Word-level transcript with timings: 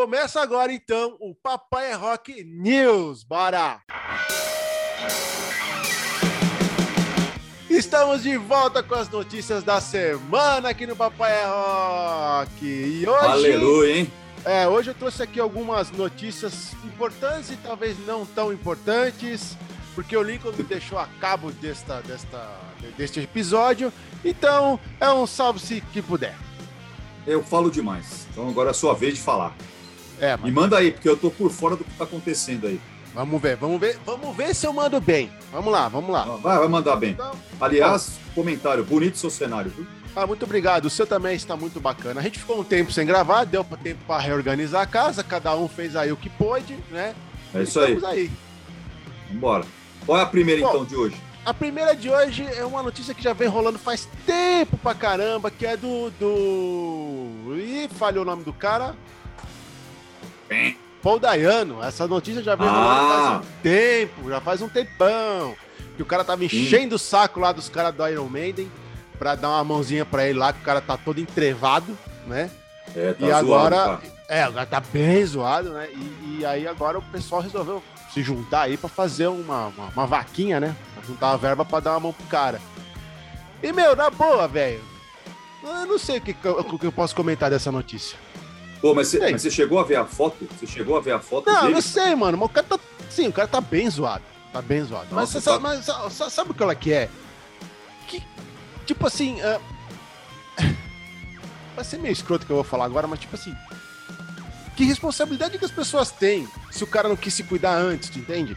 Começa 0.00 0.40
agora 0.40 0.72
então 0.72 1.14
o 1.20 1.34
Papai 1.34 1.90
é 1.90 1.94
Rock 1.94 2.42
News. 2.42 3.22
Bora! 3.22 3.82
Estamos 7.68 8.22
de 8.22 8.34
volta 8.38 8.82
com 8.82 8.94
as 8.94 9.10
notícias 9.10 9.62
da 9.62 9.78
semana 9.78 10.70
aqui 10.70 10.86
no 10.86 10.96
Papai 10.96 11.30
é 11.30 11.44
Rock. 11.44 12.64
E 12.64 13.06
hoje. 13.06 13.26
Aleluia, 13.26 13.98
hein? 13.98 14.12
É, 14.42 14.66
hoje 14.66 14.88
eu 14.88 14.94
trouxe 14.94 15.22
aqui 15.22 15.38
algumas 15.38 15.90
notícias 15.90 16.72
importantes 16.82 17.50
e 17.50 17.56
talvez 17.56 17.98
não 18.06 18.24
tão 18.24 18.50
importantes, 18.50 19.54
porque 19.94 20.16
o 20.16 20.22
Lincoln 20.22 20.52
me 20.52 20.62
deixou 20.62 20.98
a 20.98 21.06
cabo 21.20 21.50
desta, 21.50 22.00
desta, 22.00 22.58
deste 22.96 23.20
episódio. 23.20 23.92
Então, 24.24 24.80
é 24.98 25.10
um 25.10 25.26
salve-se 25.26 25.82
que 25.92 26.00
puder. 26.00 26.34
Eu 27.26 27.42
falo 27.42 27.70
demais. 27.70 28.26
Então 28.30 28.48
agora 28.48 28.70
é 28.70 28.72
a 28.72 28.74
sua 28.74 28.94
vez 28.94 29.16
de 29.16 29.20
falar. 29.20 29.54
É, 30.20 30.36
mas... 30.36 30.44
Me 30.44 30.52
manda 30.52 30.78
aí, 30.78 30.92
porque 30.92 31.08
eu 31.08 31.16
tô 31.16 31.30
por 31.30 31.50
fora 31.50 31.76
do 31.76 31.84
que 31.84 31.90
tá 31.92 32.04
acontecendo 32.04 32.66
aí. 32.66 32.80
Vamos 33.14 33.42
ver, 33.42 33.56
vamos 33.56 33.80
ver, 33.80 33.98
vamos 34.06 34.36
ver 34.36 34.54
se 34.54 34.66
eu 34.66 34.72
mando 34.72 35.00
bem. 35.00 35.32
Vamos 35.52 35.72
lá, 35.72 35.88
vamos 35.88 36.10
lá. 36.10 36.24
Vai, 36.36 36.58
vai 36.58 36.68
mandar 36.68 36.96
bem. 36.96 37.10
Então, 37.10 37.32
Aliás, 37.60 38.18
comentário, 38.34 38.84
bonito 38.84 39.18
seu 39.18 39.30
cenário, 39.30 39.72
viu? 39.74 39.86
Ah, 40.14 40.26
muito 40.26 40.44
obrigado. 40.44 40.86
O 40.86 40.90
seu 40.90 41.06
também 41.06 41.34
está 41.34 41.56
muito 41.56 41.80
bacana. 41.80 42.20
A 42.20 42.22
gente 42.22 42.38
ficou 42.38 42.60
um 42.60 42.64
tempo 42.64 42.92
sem 42.92 43.06
gravar, 43.06 43.44
deu 43.44 43.64
tempo 43.82 44.00
para 44.06 44.22
reorganizar 44.22 44.82
a 44.82 44.86
casa, 44.86 45.24
cada 45.24 45.56
um 45.56 45.68
fez 45.68 45.96
aí 45.96 46.12
o 46.12 46.16
que 46.16 46.28
pôde, 46.28 46.78
né? 46.90 47.14
É 47.54 47.62
isso 47.62 47.80
aí. 47.80 47.98
aí. 48.04 48.30
Vambora. 49.32 49.64
Qual 50.06 50.18
é 50.18 50.22
a 50.22 50.26
primeira 50.26 50.60
Bom, 50.62 50.68
então 50.68 50.84
de 50.84 50.96
hoje? 50.96 51.16
A 51.44 51.54
primeira 51.54 51.94
de 51.94 52.10
hoje 52.10 52.46
é 52.46 52.64
uma 52.64 52.82
notícia 52.82 53.14
que 53.14 53.22
já 53.22 53.32
vem 53.32 53.48
rolando 53.48 53.78
faz 53.78 54.08
tempo 54.26 54.76
pra 54.76 54.94
caramba, 54.94 55.50
que 55.50 55.66
é 55.66 55.76
do. 55.76 56.10
do... 56.10 57.56
Ih, 57.56 57.88
falhou 57.96 58.22
o 58.22 58.26
nome 58.26 58.44
do 58.44 58.52
cara. 58.52 58.94
Bem. 60.50 60.76
Paul 61.00 61.20
Dayano. 61.20 61.82
Essa 61.82 62.06
notícia 62.08 62.42
já 62.42 62.56
vem 62.56 62.66
ah. 62.68 62.72
faz 62.72 63.36
um 63.36 63.62
tempo, 63.62 64.28
já 64.28 64.40
faz 64.40 64.62
um 64.62 64.68
tempão. 64.68 65.54
Que 65.96 66.02
o 66.02 66.06
cara 66.06 66.24
tava 66.24 66.44
enchendo 66.44 66.90
Sim. 66.90 66.94
o 66.94 66.98
saco 66.98 67.38
lá 67.38 67.52
dos 67.52 67.68
caras 67.68 67.94
do 67.94 68.06
Iron 68.06 68.28
Maiden 68.28 68.70
pra 69.18 69.34
dar 69.34 69.50
uma 69.50 69.64
mãozinha 69.64 70.04
pra 70.04 70.26
ele 70.26 70.38
lá, 70.38 70.52
que 70.52 70.60
o 70.60 70.64
cara 70.64 70.80
tá 70.80 70.96
todo 70.96 71.20
entrevado, 71.20 71.96
né? 72.26 72.50
É, 72.96 73.12
tá 73.12 73.26
e 73.26 73.28
zoado, 73.28 73.74
agora. 73.74 74.00
É, 74.26 74.42
agora 74.42 74.66
tá 74.66 74.80
bem 74.80 75.24
zoado, 75.24 75.70
né? 75.70 75.88
E, 75.92 76.38
e, 76.38 76.46
aí 76.46 76.66
agora 76.66 76.98
o 76.98 77.02
pessoal 77.02 77.42
resolveu 77.42 77.82
se 78.12 78.22
juntar 78.22 78.62
aí 78.62 78.76
pra 78.76 78.88
fazer 78.88 79.26
uma, 79.26 79.66
uma, 79.66 79.86
uma 79.88 80.06
vaquinha, 80.06 80.58
né? 80.58 80.74
Pra 80.94 81.04
juntar 81.04 81.30
a 81.32 81.36
verba 81.36 81.64
pra 81.64 81.80
dar 81.80 81.92
uma 81.92 82.00
mão 82.00 82.12
pro 82.12 82.26
cara. 82.26 82.60
E, 83.62 83.72
meu, 83.72 83.94
na 83.94 84.10
boa, 84.10 84.48
velho. 84.48 84.82
Eu 85.62 85.86
não 85.86 85.98
sei 85.98 86.16
o 86.18 86.20
que, 86.22 86.34
o 86.48 86.78
que 86.78 86.86
eu 86.86 86.92
posso 86.92 87.14
comentar 87.14 87.50
dessa 87.50 87.70
notícia. 87.70 88.16
Pô, 88.80 88.94
mas 88.94 89.08
você, 89.08 89.18
mas 89.18 89.42
você, 89.42 89.50
chegou 89.50 89.78
a 89.78 89.84
ver 89.84 89.96
a 89.96 90.06
foto? 90.06 90.48
Você 90.58 90.66
chegou 90.66 90.96
a 90.96 91.00
ver 91.00 91.12
a 91.12 91.18
foto 91.18 91.50
não, 91.50 91.62
dele? 91.62 91.74
Não, 91.74 91.80
sei, 91.82 92.14
mano. 92.14 92.38
Mas 92.38 92.48
o 92.48 92.52
cara 92.52 92.66
tá. 92.66 92.80
Sim, 93.10 93.28
o 93.28 93.32
cara 93.32 93.46
tá 93.46 93.60
bem 93.60 93.90
zoado. 93.90 94.24
Tá 94.52 94.62
bem 94.62 94.82
zoado. 94.82 95.14
Nossa, 95.14 95.34
mas, 95.34 95.44
tá... 95.44 95.58
mas, 95.60 95.86
mas, 96.18 96.32
sabe 96.32 96.50
o 96.50 96.54
que 96.54 96.62
ela 96.62 96.74
quer? 96.74 97.10
Que, 98.08 98.22
tipo 98.86 99.06
assim. 99.06 99.38
Uh... 99.42 99.60
Vai 101.76 101.84
ser 101.84 101.98
meio 101.98 102.12
escroto 102.12 102.46
que 102.46 102.52
eu 102.52 102.56
vou 102.56 102.64
falar 102.64 102.86
agora, 102.86 103.06
mas 103.06 103.20
tipo 103.20 103.36
assim. 103.36 103.54
Que 104.76 104.84
responsabilidade 104.84 105.58
que 105.58 105.64
as 105.64 105.70
pessoas 105.70 106.10
têm 106.10 106.48
se 106.70 106.82
o 106.82 106.86
cara 106.86 107.08
não 107.08 107.16
quis 107.16 107.34
se 107.34 107.44
cuidar 107.44 107.74
antes, 107.74 108.16
entende? 108.16 108.56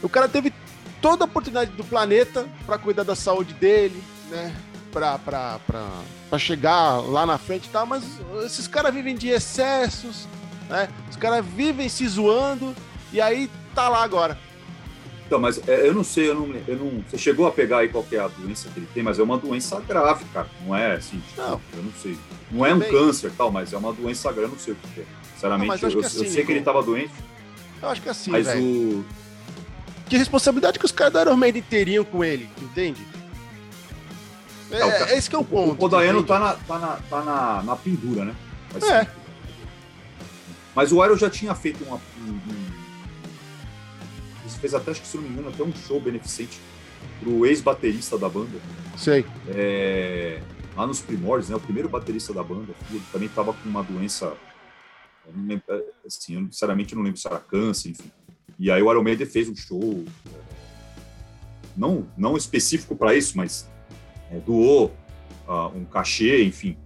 O 0.00 0.08
cara 0.08 0.28
teve 0.28 0.52
toda 1.02 1.24
a 1.24 1.26
oportunidade 1.26 1.72
do 1.72 1.82
planeta 1.82 2.48
para 2.64 2.78
cuidar 2.78 3.02
da 3.02 3.16
saúde 3.16 3.52
dele, 3.54 4.02
né? 4.30 4.54
Pra, 4.96 5.18
pra, 5.18 5.58
pra, 5.66 5.88
pra 6.30 6.38
chegar 6.38 7.02
lá 7.02 7.26
na 7.26 7.36
frente 7.36 7.66
e 7.66 7.68
tal, 7.68 7.84
mas 7.84 8.02
esses 8.46 8.66
caras 8.66 8.94
vivem 8.94 9.14
de 9.14 9.28
excessos, 9.28 10.26
né? 10.70 10.88
Os 11.10 11.16
caras 11.16 11.44
vivem 11.44 11.86
se 11.86 12.08
zoando 12.08 12.74
e 13.12 13.20
aí 13.20 13.50
tá 13.74 13.90
lá 13.90 14.02
agora. 14.02 14.38
Então, 15.26 15.38
mas 15.38 15.60
é, 15.68 15.86
eu 15.86 15.92
não 15.92 16.02
sei, 16.02 16.30
eu 16.30 16.34
não, 16.34 16.54
eu 16.66 16.76
não. 16.78 17.04
Você 17.10 17.18
chegou 17.18 17.46
a 17.46 17.52
pegar 17.52 17.80
aí 17.80 17.90
qual 17.90 18.06
é 18.10 18.16
a 18.16 18.26
doença 18.26 18.70
que 18.70 18.80
ele 18.80 18.88
tem, 18.94 19.02
mas 19.02 19.18
é 19.18 19.22
uma 19.22 19.36
doença 19.36 19.78
grave, 19.80 20.24
cara. 20.32 20.48
Não 20.64 20.74
é 20.74 20.94
assim, 20.94 21.20
tipo, 21.28 21.42
não. 21.42 21.60
eu 21.74 21.82
não 21.82 21.92
sei. 22.00 22.18
Não 22.50 22.64
é 22.64 22.72
um 22.72 22.80
câncer 22.80 23.30
tal, 23.36 23.52
mas 23.52 23.74
é 23.74 23.76
uma 23.76 23.92
doença 23.92 24.32
grave, 24.32 24.48
eu 24.48 24.52
não 24.52 24.58
sei 24.58 24.72
o 24.72 24.76
que 24.76 25.00
é. 25.02 25.04
Sinceramente, 25.34 25.82
não, 25.82 25.90
eu, 25.90 26.00
assim, 26.00 26.24
eu, 26.24 26.30
sei 26.30 26.42
que 26.42 26.52
ele 26.52 26.62
tava 26.62 26.82
doente. 26.82 27.12
Eu 27.82 27.90
acho 27.90 28.00
que 28.00 28.08
é 28.08 28.12
assim, 28.12 28.30
mas 28.30 28.46
véio. 28.46 28.64
o. 28.64 29.04
Que 30.08 30.16
responsabilidade 30.16 30.78
que 30.78 30.86
os 30.86 30.92
caras 30.92 31.12
da 31.12 31.20
Iron 31.20 31.36
Maiden 31.36 31.60
teriam 31.60 32.02
com 32.02 32.24
ele, 32.24 32.48
entende? 32.62 33.04
É, 34.70 34.80
não, 34.80 34.90
é, 34.90 35.16
esse 35.16 35.30
que 35.30 35.36
é 35.36 35.38
o 35.38 35.44
ponto. 35.44 35.72
O 35.72 35.76
Podaiano 35.76 36.22
tá, 36.24 36.38
na, 36.38 36.54
tá, 36.54 36.78
na, 36.78 36.96
tá 37.08 37.22
na, 37.22 37.62
na 37.62 37.76
pendura, 37.76 38.24
né? 38.24 38.34
Mas, 38.72 38.82
é. 38.84 39.10
Mas 40.74 40.92
o 40.92 41.04
Iron 41.04 41.16
já 41.16 41.30
tinha 41.30 41.54
feito 41.54 41.84
uma, 41.84 41.96
um, 41.96 42.40
fez 44.58 44.74
até, 44.74 44.90
acho 44.90 45.00
que 45.00 45.06
se 45.06 45.16
não 45.16 45.24
me 45.24 45.30
engano, 45.30 45.48
até 45.48 45.62
um 45.62 45.74
show 45.74 46.00
beneficente 46.00 46.58
pro 47.20 47.46
ex-baterista 47.46 48.18
da 48.18 48.28
banda. 48.28 48.58
Sei. 48.96 49.24
É, 49.48 50.40
lá 50.76 50.86
nos 50.86 51.00
primórdios, 51.00 51.48
né? 51.50 51.56
O 51.56 51.60
primeiro 51.60 51.88
baterista 51.88 52.32
da 52.32 52.42
banda, 52.42 52.72
ele 52.90 53.02
também 53.12 53.28
tava 53.28 53.52
com 53.52 53.68
uma 53.68 53.82
doença. 53.82 54.34
Lembro, 55.34 55.64
é, 55.68 55.82
assim, 56.06 56.34
eu 56.34 56.40
sinceramente 56.50 56.94
não 56.94 57.02
lembro 57.02 57.18
se 57.18 57.26
era 57.26 57.38
câncer, 57.38 57.90
enfim. 57.90 58.10
E 58.58 58.70
aí 58.70 58.82
o 58.82 58.90
Iron 58.90 59.02
Maiden 59.02 59.26
fez 59.26 59.48
um 59.48 59.56
show, 59.56 60.04
é, 60.26 60.38
não, 61.76 62.06
não 62.16 62.36
específico 62.36 62.96
para 62.96 63.14
isso, 63.14 63.36
mas 63.36 63.68
é, 64.30 64.38
doou 64.38 64.92
uh, 65.46 65.76
um 65.76 65.84
cachê, 65.84 66.44
enfim, 66.44 66.76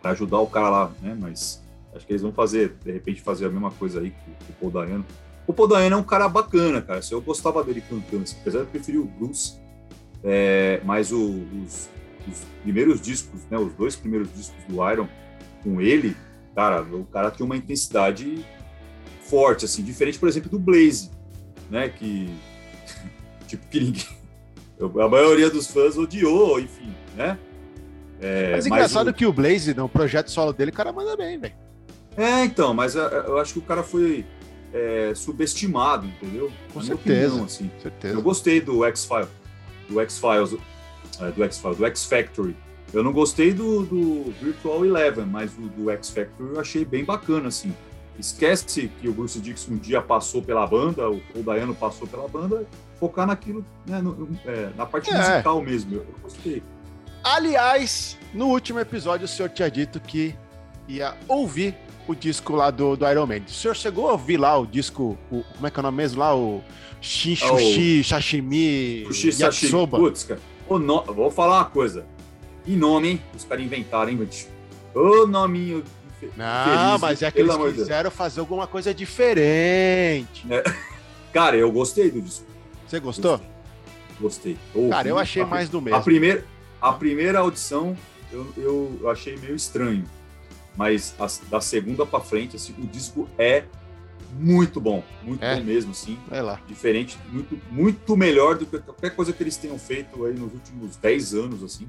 para 0.00 0.12
ajudar 0.12 0.40
o 0.40 0.46
cara 0.46 0.68
lá, 0.68 0.92
né? 1.00 1.16
Mas 1.18 1.62
acho 1.94 2.06
que 2.06 2.12
eles 2.12 2.22
vão 2.22 2.32
fazer, 2.32 2.76
de 2.84 2.90
repente, 2.90 3.20
fazer 3.20 3.46
a 3.46 3.50
mesma 3.50 3.70
coisa 3.70 4.00
aí 4.00 4.10
que 4.10 4.52
o 4.52 4.54
Paul 4.54 4.72
Dayano. 4.72 5.06
O 5.46 5.52
Paul 5.52 5.68
Dayano 5.68 5.96
é 5.96 5.98
um 5.98 6.04
cara 6.04 6.28
bacana, 6.28 6.80
cara. 6.80 7.00
Eu 7.10 7.20
gostava 7.20 7.62
dele 7.62 7.82
cantando, 7.88 8.22
assim, 8.22 8.36
apesar 8.40 8.58
de 8.58 8.64
eu 8.64 8.70
preferir 8.70 9.00
o 9.00 9.04
blues, 9.04 9.60
é, 10.22 10.80
mas 10.84 11.12
o, 11.12 11.44
os, 11.64 11.88
os, 12.28 12.44
primeiros 12.62 13.00
discos, 13.00 13.44
né, 13.50 13.58
os 13.58 13.72
dois 13.74 13.96
primeiros 13.96 14.32
discos 14.32 14.62
do 14.64 14.90
Iron 14.90 15.08
com 15.62 15.80
ele, 15.80 16.16
cara, 16.54 16.82
o 16.82 17.04
cara 17.04 17.30
tinha 17.30 17.44
uma 17.44 17.56
intensidade 17.56 18.44
forte, 19.22 19.64
assim, 19.64 19.82
diferente, 19.82 20.18
por 20.18 20.28
exemplo, 20.28 20.50
do 20.50 20.58
Blaze, 20.58 21.10
né, 21.70 21.88
que 21.88 22.32
tipo 23.48 23.66
que 23.66 23.80
ninguém, 23.80 24.21
a 24.84 25.08
maioria 25.08 25.50
dos 25.50 25.66
fãs 25.66 25.96
odiou, 25.96 26.60
enfim, 26.60 26.94
né? 27.16 27.38
É, 28.20 28.52
mas 28.52 28.66
engraçado 28.66 29.08
o... 29.08 29.14
que 29.14 29.26
o 29.26 29.32
Blaze, 29.32 29.74
no 29.74 29.88
projeto 29.88 30.30
solo 30.30 30.52
dele, 30.52 30.70
o 30.70 30.74
cara 30.74 30.92
manda 30.92 31.16
bem, 31.16 31.38
velho. 31.38 31.54
É, 32.16 32.44
então, 32.44 32.72
mas 32.72 32.94
eu, 32.94 33.02
eu 33.02 33.38
acho 33.38 33.54
que 33.54 33.58
o 33.58 33.62
cara 33.62 33.82
foi 33.82 34.24
é, 34.72 35.12
subestimado, 35.14 36.06
entendeu? 36.06 36.52
Com 36.72 36.80
Na 36.80 36.86
certeza, 36.86 37.26
opinião, 37.28 37.44
assim. 37.44 37.70
certeza. 37.80 38.14
Eu 38.14 38.22
gostei 38.22 38.60
do 38.60 38.84
X-Files, 38.84 39.28
do 39.88 40.00
X-Files, 40.00 40.56
é, 41.20 41.30
do 41.30 41.44
X-Files, 41.44 41.76
do 41.78 41.86
X-Factory. 41.86 42.56
Eu 42.92 43.02
não 43.02 43.12
gostei 43.12 43.52
do, 43.52 43.84
do 43.84 44.32
Virtual 44.40 44.84
Eleven, 44.84 45.24
mas 45.24 45.52
o 45.56 45.62
do 45.62 45.90
X-Factory 45.90 46.50
eu 46.54 46.60
achei 46.60 46.84
bem 46.84 47.04
bacana, 47.04 47.48
assim. 47.48 47.74
Esquece 48.18 48.90
que 49.00 49.08
o 49.08 49.12
Bruce 49.12 49.40
Dixon 49.40 49.72
um 49.72 49.76
dia 49.76 50.02
passou 50.02 50.42
pela 50.42 50.66
banda, 50.66 51.08
o 51.08 51.18
Paul 51.32 51.42
Dayano 51.44 51.74
passou 51.74 52.06
pela 52.06 52.28
banda, 52.28 52.66
focar 53.02 53.26
naquilo, 53.26 53.64
né, 53.84 54.00
no, 54.00 54.28
é, 54.46 54.70
na 54.76 54.86
parte 54.86 55.10
é. 55.10 55.18
musical 55.18 55.60
mesmo. 55.60 55.96
Eu, 55.96 56.00
eu 56.02 56.14
gostei. 56.22 56.62
Aliás, 57.24 58.16
no 58.32 58.46
último 58.46 58.78
episódio 58.78 59.24
o 59.24 59.28
senhor 59.28 59.48
tinha 59.48 59.68
dito 59.68 59.98
que 59.98 60.36
ia 60.86 61.16
ouvir 61.26 61.74
o 62.06 62.14
disco 62.14 62.54
lá 62.54 62.70
do, 62.70 62.96
do 62.96 63.08
Iron 63.08 63.26
Man. 63.26 63.40
O 63.44 63.50
senhor 63.50 63.74
chegou 63.74 64.08
a 64.08 64.12
ouvir 64.12 64.36
lá 64.36 64.56
o 64.56 64.64
disco, 64.64 65.18
o, 65.32 65.42
como 65.42 65.66
é 65.66 65.70
que 65.70 65.78
é 65.78 65.80
o 65.80 65.82
nome 65.82 65.96
mesmo 65.96 66.20
lá? 66.20 66.32
O 66.32 66.62
Shishushi, 67.00 68.02
oh, 68.02 68.08
Sashimi, 68.08 69.04
Sushi, 69.08 69.32
Sashimi. 69.32 69.86
Putz, 69.88 70.22
cara. 70.22 70.40
O 70.68 70.78
no... 70.78 71.02
Vou 71.02 71.28
falar 71.28 71.58
uma 71.58 71.64
coisa. 71.64 72.06
Que 72.64 72.76
nome, 72.76 73.08
hein? 73.08 73.22
Os 73.36 73.42
caras 73.42 73.64
inventaram, 73.64 74.10
hein, 74.10 74.16
Guti? 74.16 74.46
Ô 74.94 75.26
nominho 75.26 75.82
não, 76.36 76.64
feliz, 76.64 77.00
mas 77.00 77.22
é 77.22 77.30
que 77.32 77.40
eles 77.40 77.56
quiseram 77.74 78.12
fazer 78.12 78.38
alguma 78.38 78.68
coisa 78.68 78.94
diferente. 78.94 80.46
É. 80.48 80.62
Cara, 81.32 81.56
eu 81.56 81.72
gostei 81.72 82.08
do 82.08 82.20
disco. 82.20 82.51
Você 82.92 83.00
gostou? 83.00 83.40
Gostei. 84.20 84.58
gostei. 84.74 84.90
Cara, 84.90 85.08
eu 85.08 85.18
achei 85.18 85.42
a, 85.42 85.46
mais 85.46 85.70
do 85.70 85.80
mesmo. 85.80 85.96
A 85.96 86.02
primeira, 86.02 86.44
a 86.78 86.92
primeira 86.92 87.38
audição 87.38 87.96
eu, 88.30 88.52
eu 88.56 89.10
achei 89.10 89.36
meio 89.38 89.54
estranho 89.54 90.04
mas 90.76 91.14
a, 91.18 91.26
da 91.50 91.60
segunda 91.60 92.04
para 92.04 92.20
frente, 92.20 92.56
assim, 92.56 92.74
o 92.78 92.86
disco 92.86 93.28
é 93.38 93.64
muito 94.38 94.80
bom, 94.80 95.02
muito 95.22 95.42
é. 95.42 95.56
bom 95.56 95.64
mesmo, 95.64 95.94
sim. 95.94 96.18
É 96.30 96.40
lá. 96.40 96.60
Diferente, 96.66 97.18
muito, 97.30 97.58
muito 97.70 98.16
melhor 98.16 98.56
do 98.56 98.66
que 98.66 98.78
qualquer 98.78 99.14
coisa 99.14 99.32
que 99.32 99.42
eles 99.42 99.56
tenham 99.56 99.78
feito 99.78 100.24
aí 100.24 100.34
nos 100.34 100.52
últimos 100.52 100.96
10 100.96 101.34
anos, 101.34 101.62
assim. 101.62 101.88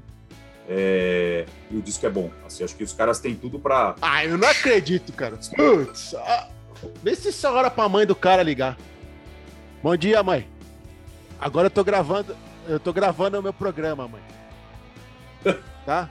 É... 0.68 1.46
E 1.70 1.76
o 1.76 1.82
disco 1.82 2.04
é 2.06 2.10
bom. 2.10 2.30
Assim, 2.46 2.64
acho 2.64 2.76
que 2.76 2.84
os 2.84 2.92
caras 2.92 3.20
têm 3.20 3.34
tudo 3.34 3.58
para. 3.58 3.94
Ah, 4.00 4.24
eu 4.24 4.36
não 4.36 4.48
acredito, 4.48 5.12
cara. 5.12 5.38
Putz, 5.56 6.14
ah, 6.14 6.48
vê 7.02 7.14
se 7.14 7.28
essa 7.28 7.50
hora 7.50 7.70
pra 7.70 7.88
mãe 7.88 8.06
do 8.06 8.14
cara 8.14 8.42
ligar. 8.42 8.76
Bom 9.82 9.96
dia, 9.96 10.22
mãe. 10.22 10.53
Agora 11.40 11.66
eu 11.66 11.70
tô 11.70 11.84
gravando. 11.84 12.36
Eu 12.66 12.80
tô 12.80 12.92
gravando 12.92 13.38
o 13.38 13.42
meu 13.42 13.52
programa, 13.52 14.08
mãe. 14.08 14.22
Tá? 15.84 16.08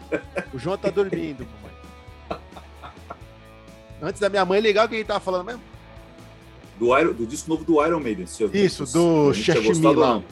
O 0.53 0.59
João 0.59 0.77
tá 0.77 0.89
dormindo, 0.89 1.47
Antes 4.01 4.19
da 4.19 4.29
minha 4.29 4.43
mãe 4.43 4.59
ligar, 4.59 4.87
quem 4.89 5.03
tava 5.03 5.21
falando 5.21 5.45
mesmo? 5.45 5.61
Do, 6.77 6.97
Iron, 6.97 7.13
do 7.13 7.25
disco 7.25 7.49
novo 7.49 7.63
do 7.63 7.83
Iron 7.85 7.99
Maiden. 7.99 8.25
Isso, 8.53 8.85
do 8.91 9.33
Sashimi 9.33 9.95
lá. 9.95 10.07
Não. 10.07 10.23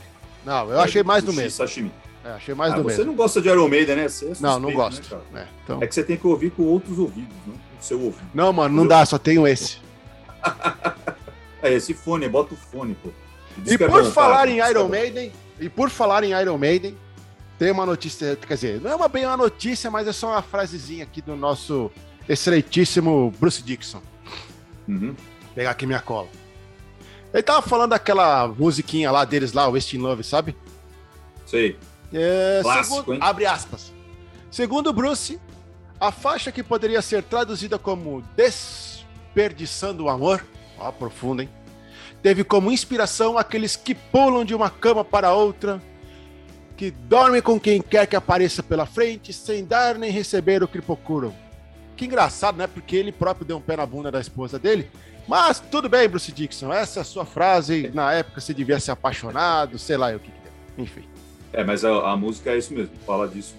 não, 0.45 0.71
eu 0.71 0.79
é, 0.79 0.83
achei 0.83 1.01
mais 1.01 1.23
do, 1.23 1.31
do 1.31 1.38
mesmo. 1.38 1.51
Sashimi. 1.51 1.91
É, 2.23 2.31
achei 2.31 2.53
mais 2.53 2.73
ah, 2.73 2.75
do 2.75 2.83
você 2.83 2.97
mesmo. 2.97 3.05
não 3.11 3.15
gosta 3.15 3.41
de 3.41 3.47
Iron 3.47 3.69
Maiden, 3.69 3.95
né? 3.95 4.09
Suspeito, 4.09 4.43
não, 4.43 4.59
não 4.59 4.73
gosto. 4.73 5.15
Né, 5.31 5.41
é, 5.41 5.47
então... 5.63 5.81
é, 5.81 5.88
que 5.88 5.95
você 5.95 6.03
tem 6.03 6.17
que 6.17 6.27
ouvir 6.27 6.51
com 6.51 6.63
outros 6.63 6.99
ouvidos, 6.99 7.33
né? 7.47 7.53
O 7.79 7.83
seu 7.83 7.99
ouvido. 8.01 8.29
Não, 8.33 8.51
mano, 8.51 8.75
não 8.75 8.85
dá, 8.85 9.05
só 9.05 9.17
tenho 9.17 9.47
esse. 9.47 9.77
é, 11.63 11.73
esse 11.73 11.93
fone, 11.93 12.27
bota 12.27 12.53
o 12.53 12.57
fone, 12.57 12.95
pô. 13.01 13.09
E 13.65 13.77
por 13.77 13.83
é 13.83 14.03
bom, 14.03 14.12
falar 14.12 14.38
cara, 14.38 14.50
em 14.50 14.69
Iron 14.69 14.88
Maiden, 14.88 15.31
e 15.59 15.69
por 15.69 15.89
falar 15.89 16.24
em 16.24 16.31
Iron 16.31 16.57
Maiden, 16.57 16.98
tem 17.59 17.71
uma 17.71 17.86
notícia, 17.86 18.36
quer 18.36 18.56
dizer, 18.56 18.81
não 18.81 18.92
é 18.92 18.95
uma 18.95 19.07
bem 19.07 19.25
uma 19.25 19.38
notícia, 19.38 19.92
mas 19.92 20.07
é 20.07 20.12
só 20.12 20.30
uma 20.30 20.42
frasezinha 20.42 21.03
aqui 21.03 21.21
do 21.21 21.36
nosso 21.36 21.92
excelentíssimo 22.27 23.31
Bruce 23.39 23.62
Dixon. 23.62 24.01
Uhum. 24.88 25.13
Vou 25.42 25.53
pegar 25.53 25.71
aqui 25.71 25.86
minha 25.86 26.01
cola. 26.01 26.27
Ele 27.33 27.44
tava 27.44 27.62
falando 27.62 27.92
daquela 27.92 28.48
musiquinha 28.48 29.12
lá 29.12 29.24
deles 29.24 29.53
lá, 29.53 29.68
West 29.68 29.94
in 29.94 30.00
Love, 30.00 30.24
sabe? 30.24 30.56
Sei. 31.45 31.77
É, 32.13 32.59
Clássico, 32.62 32.95
segundo, 32.95 33.13
hein? 33.13 33.19
Abre 33.21 33.45
aspas. 33.45 33.94
Segundo 34.50 34.92
Bruce, 34.92 35.39
a 36.00 36.12
faixa 36.12 36.51
que 36.51 36.63
poderia 36.63 37.01
ser 37.01 37.24
traduzida 37.24 37.77
como 37.77 38.24
Desperdiçando 38.36 40.06
o 40.06 40.09
Amor, 40.09 40.44
ó, 40.77 40.92
profundo, 40.92 41.42
hein? 41.42 41.50
Teve 42.21 42.44
como 42.44 42.71
inspiração 42.71 43.38
aqueles 43.38 43.75
que 43.75 43.95
pulam 43.95 44.45
de 44.45 44.53
uma 44.53 44.69
cama 44.69 45.03
para 45.03 45.33
outra, 45.33 45.81
que 46.77 46.91
dormem 46.91 47.41
com 47.41 47.59
quem 47.59 47.81
quer 47.81 48.06
que 48.06 48.15
apareça 48.15 48.62
pela 48.62 48.85
frente, 48.85 49.33
sem 49.33 49.65
dar 49.65 49.97
nem 49.97 50.12
receber 50.12 50.62
o 50.62 50.68
que 50.68 50.81
procuram. 50.81 51.33
Que 51.95 52.06
engraçado, 52.06 52.57
né? 52.57 52.68
Porque 52.68 52.95
ele 52.95 53.12
próprio 53.12 53.45
deu 53.45 53.57
um 53.57 53.62
pé 53.62 53.77
na 53.77 53.85
bunda 53.85 54.12
da 54.12 54.19
esposa 54.19 54.57
dele. 54.57 54.89
Mas 55.27 55.59
tudo 55.59 55.88
bem, 55.88 56.09
Bruce 56.09 56.31
Dixon, 56.31 56.73
essa 56.73 57.00
é 57.00 57.01
a 57.01 57.06
sua 57.06 57.25
frase. 57.25 57.91
Na 57.94 58.13
época 58.13 58.41
você 58.41 58.53
devia 58.53 58.79
ser 58.79 58.91
apaixonado, 58.91 59.77
sei 59.77 59.97
lá 59.97 60.15
o 60.15 60.19
que, 60.19 60.31
que 60.31 60.39
deu. 60.39 60.83
Enfim. 60.83 61.07
É, 61.53 61.63
mas 61.63 61.83
a, 61.83 62.12
a, 62.12 62.17
música 62.17 62.51
é 62.51 62.57
isso 62.57 62.74
mesmo, 62.74 62.95
fala 63.06 63.27
disso. 63.27 63.56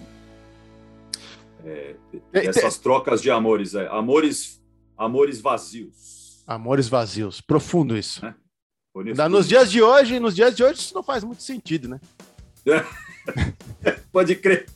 É, 1.65 1.95
essas 2.33 2.77
trocas 2.77 3.21
de 3.21 3.31
amores, 3.31 3.75
é, 3.75 3.87
amores, 3.87 4.61
amores 4.97 5.39
vazios. 5.39 6.43
Amores 6.45 6.89
vazios, 6.89 7.39
profundo 7.39 7.97
isso. 7.97 8.25
É? 8.25 8.35
Nos 9.29 9.47
dias 9.47 9.71
de 9.71 9.81
hoje, 9.81 10.19
nos 10.19 10.35
dias 10.35 10.55
de 10.55 10.63
hoje 10.63 10.79
isso 10.79 10.93
não 10.93 11.03
faz 11.03 11.23
muito 11.23 11.41
sentido, 11.41 11.87
né? 11.87 11.99
Pode 14.11 14.35
crer. 14.35 14.67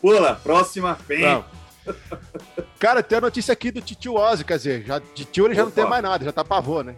Pula, 0.00 0.34
próxima, 0.36 0.98
vem. 1.06 1.42
Cara, 2.78 3.02
tem 3.02 3.18
a 3.18 3.22
notícia 3.22 3.52
aqui 3.52 3.70
do 3.72 3.80
tio 3.80 4.14
Ozzy, 4.14 4.44
quer 4.44 4.58
dizer, 4.58 4.84
já, 4.84 4.98
de 5.14 5.24
tio 5.24 5.46
ele 5.46 5.54
já 5.54 5.62
Opa. 5.62 5.70
não 5.70 5.74
tem 5.74 5.88
mais 5.88 6.02
nada, 6.02 6.24
já 6.24 6.32
tá 6.32 6.44
pra 6.44 6.58
avô, 6.58 6.82
né? 6.82 6.94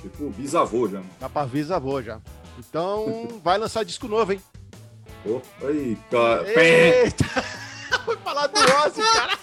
Tipo 0.00 0.30
bisavô 0.30 0.88
já. 0.88 1.02
Tá 1.20 1.28
pra 1.28 1.44
bisavô 1.46 2.02
já. 2.02 2.18
Então, 2.58 3.40
vai 3.44 3.58
lançar 3.58 3.84
disco 3.84 4.08
novo, 4.08 4.32
hein? 4.32 4.42
Opa, 5.24 5.66
aí, 5.68 5.96
cara. 6.10 6.60
Eita! 6.60 7.24
Foi 8.04 8.16
falar 8.24 8.46
do 8.48 8.58
Ozzy, 8.58 9.02
cara. 9.12 9.38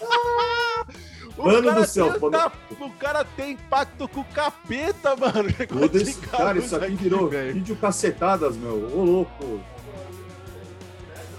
O 1.39 1.45
mano 1.45 1.73
do 1.73 1.87
céu, 1.87 2.19
tem, 2.19 2.31
tá, 2.31 2.51
o 2.81 2.89
cara 2.91 3.23
tem 3.23 3.51
impacto 3.53 4.09
com 4.09 4.19
o 4.19 4.25
capeta, 4.25 5.15
mano. 5.15 5.47
Esse, 5.95 6.15
cara, 6.15 6.59
isso 6.59 6.75
aqui 6.75 6.95
virou 6.95 7.29
vídeo 7.29 7.77
cacetadas, 7.77 8.57
meu. 8.57 8.73
Ô, 8.93 9.05
louco. 9.05 9.61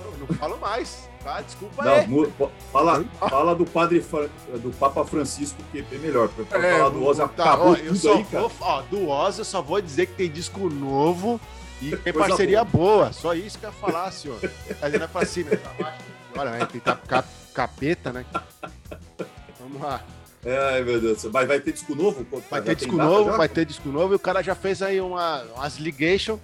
Não, 0.03 0.27
não 0.27 0.27
falo 0.39 0.57
mais. 0.59 1.07
Tá, 1.23 1.43
desculpa 1.43 1.85
não, 1.85 1.93
aí. 1.93 2.33
Fala, 2.73 3.05
fala 3.29 3.55
do 3.55 3.67
padre 3.67 4.03
do 4.63 4.71
Papa 4.79 5.05
Francisco, 5.05 5.63
que 5.71 5.85
é 5.93 5.99
melhor. 5.99 6.31
Pra 6.31 6.59
é, 6.67 6.79
falar 6.79 6.89
do 6.89 7.05
Ozzy, 7.05 7.21
tá, 7.21 7.27
acabou 7.27 7.73
ó, 7.73 7.77
tudo 7.77 8.13
aí, 8.13 8.25
cara. 8.25 8.49
Vou, 8.49 8.53
ó, 8.61 8.83
do 8.83 9.09
Ozzy 9.11 9.41
eu 9.41 9.45
só 9.45 9.61
vou 9.61 9.83
dizer 9.83 10.07
que 10.07 10.15
tem 10.15 10.31
disco 10.31 10.71
novo 10.71 11.39
e 11.83 11.95
tem 11.99 12.13
parceria 12.15 12.65
boa. 12.65 12.97
boa. 12.97 13.13
Só 13.13 13.35
isso 13.35 13.59
que 13.59 13.67
eu 13.67 13.71
ia 13.71 13.77
falar, 13.77 14.11
senhor. 14.13 14.39
É 14.43 14.75
pra 14.75 15.09
baixo. 15.09 15.45
Olha, 16.35 16.51
né? 16.53 16.67
Tem 16.67 16.81
capeta, 17.53 18.13
né? 18.15 18.25
Vamos 19.71 19.83
lá. 19.83 20.03
Ai, 20.45 20.83
meu 20.83 21.01
Deus. 21.01 21.25
Mas 21.25 21.47
vai 21.47 21.61
ter 21.61 21.73
disco 21.73 21.95
novo? 21.95 22.27
Vai 22.51 22.63
ter 22.63 22.75
disco 22.75 22.97
novo, 22.97 23.31
já? 23.31 23.37
vai 23.37 23.49
ter 23.49 23.65
disco 23.65 23.89
novo. 23.89 24.15
E 24.15 24.17
o 24.17 24.19
cara 24.19 24.43
já 24.43 24.55
fez 24.55 24.83
aí 24.83 25.01
uma, 25.01 25.43
umas 25.55 25.77
ligation, 25.77 26.39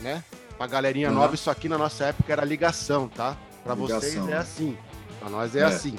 né? 0.00 0.22
Pra 0.58 0.66
galerinha 0.66 1.08
uhum. 1.08 1.14
nova, 1.14 1.34
isso 1.34 1.50
aqui 1.50 1.68
na 1.68 1.78
nossa 1.78 2.06
época 2.06 2.32
era 2.32 2.44
ligação, 2.44 3.08
tá? 3.08 3.36
Pra 3.62 3.74
ligação. 3.74 4.00
vocês 4.00 4.28
é 4.28 4.36
assim. 4.36 4.76
Pra 5.20 5.30
nós 5.30 5.54
é, 5.54 5.60
é. 5.60 5.64
assim. 5.64 5.96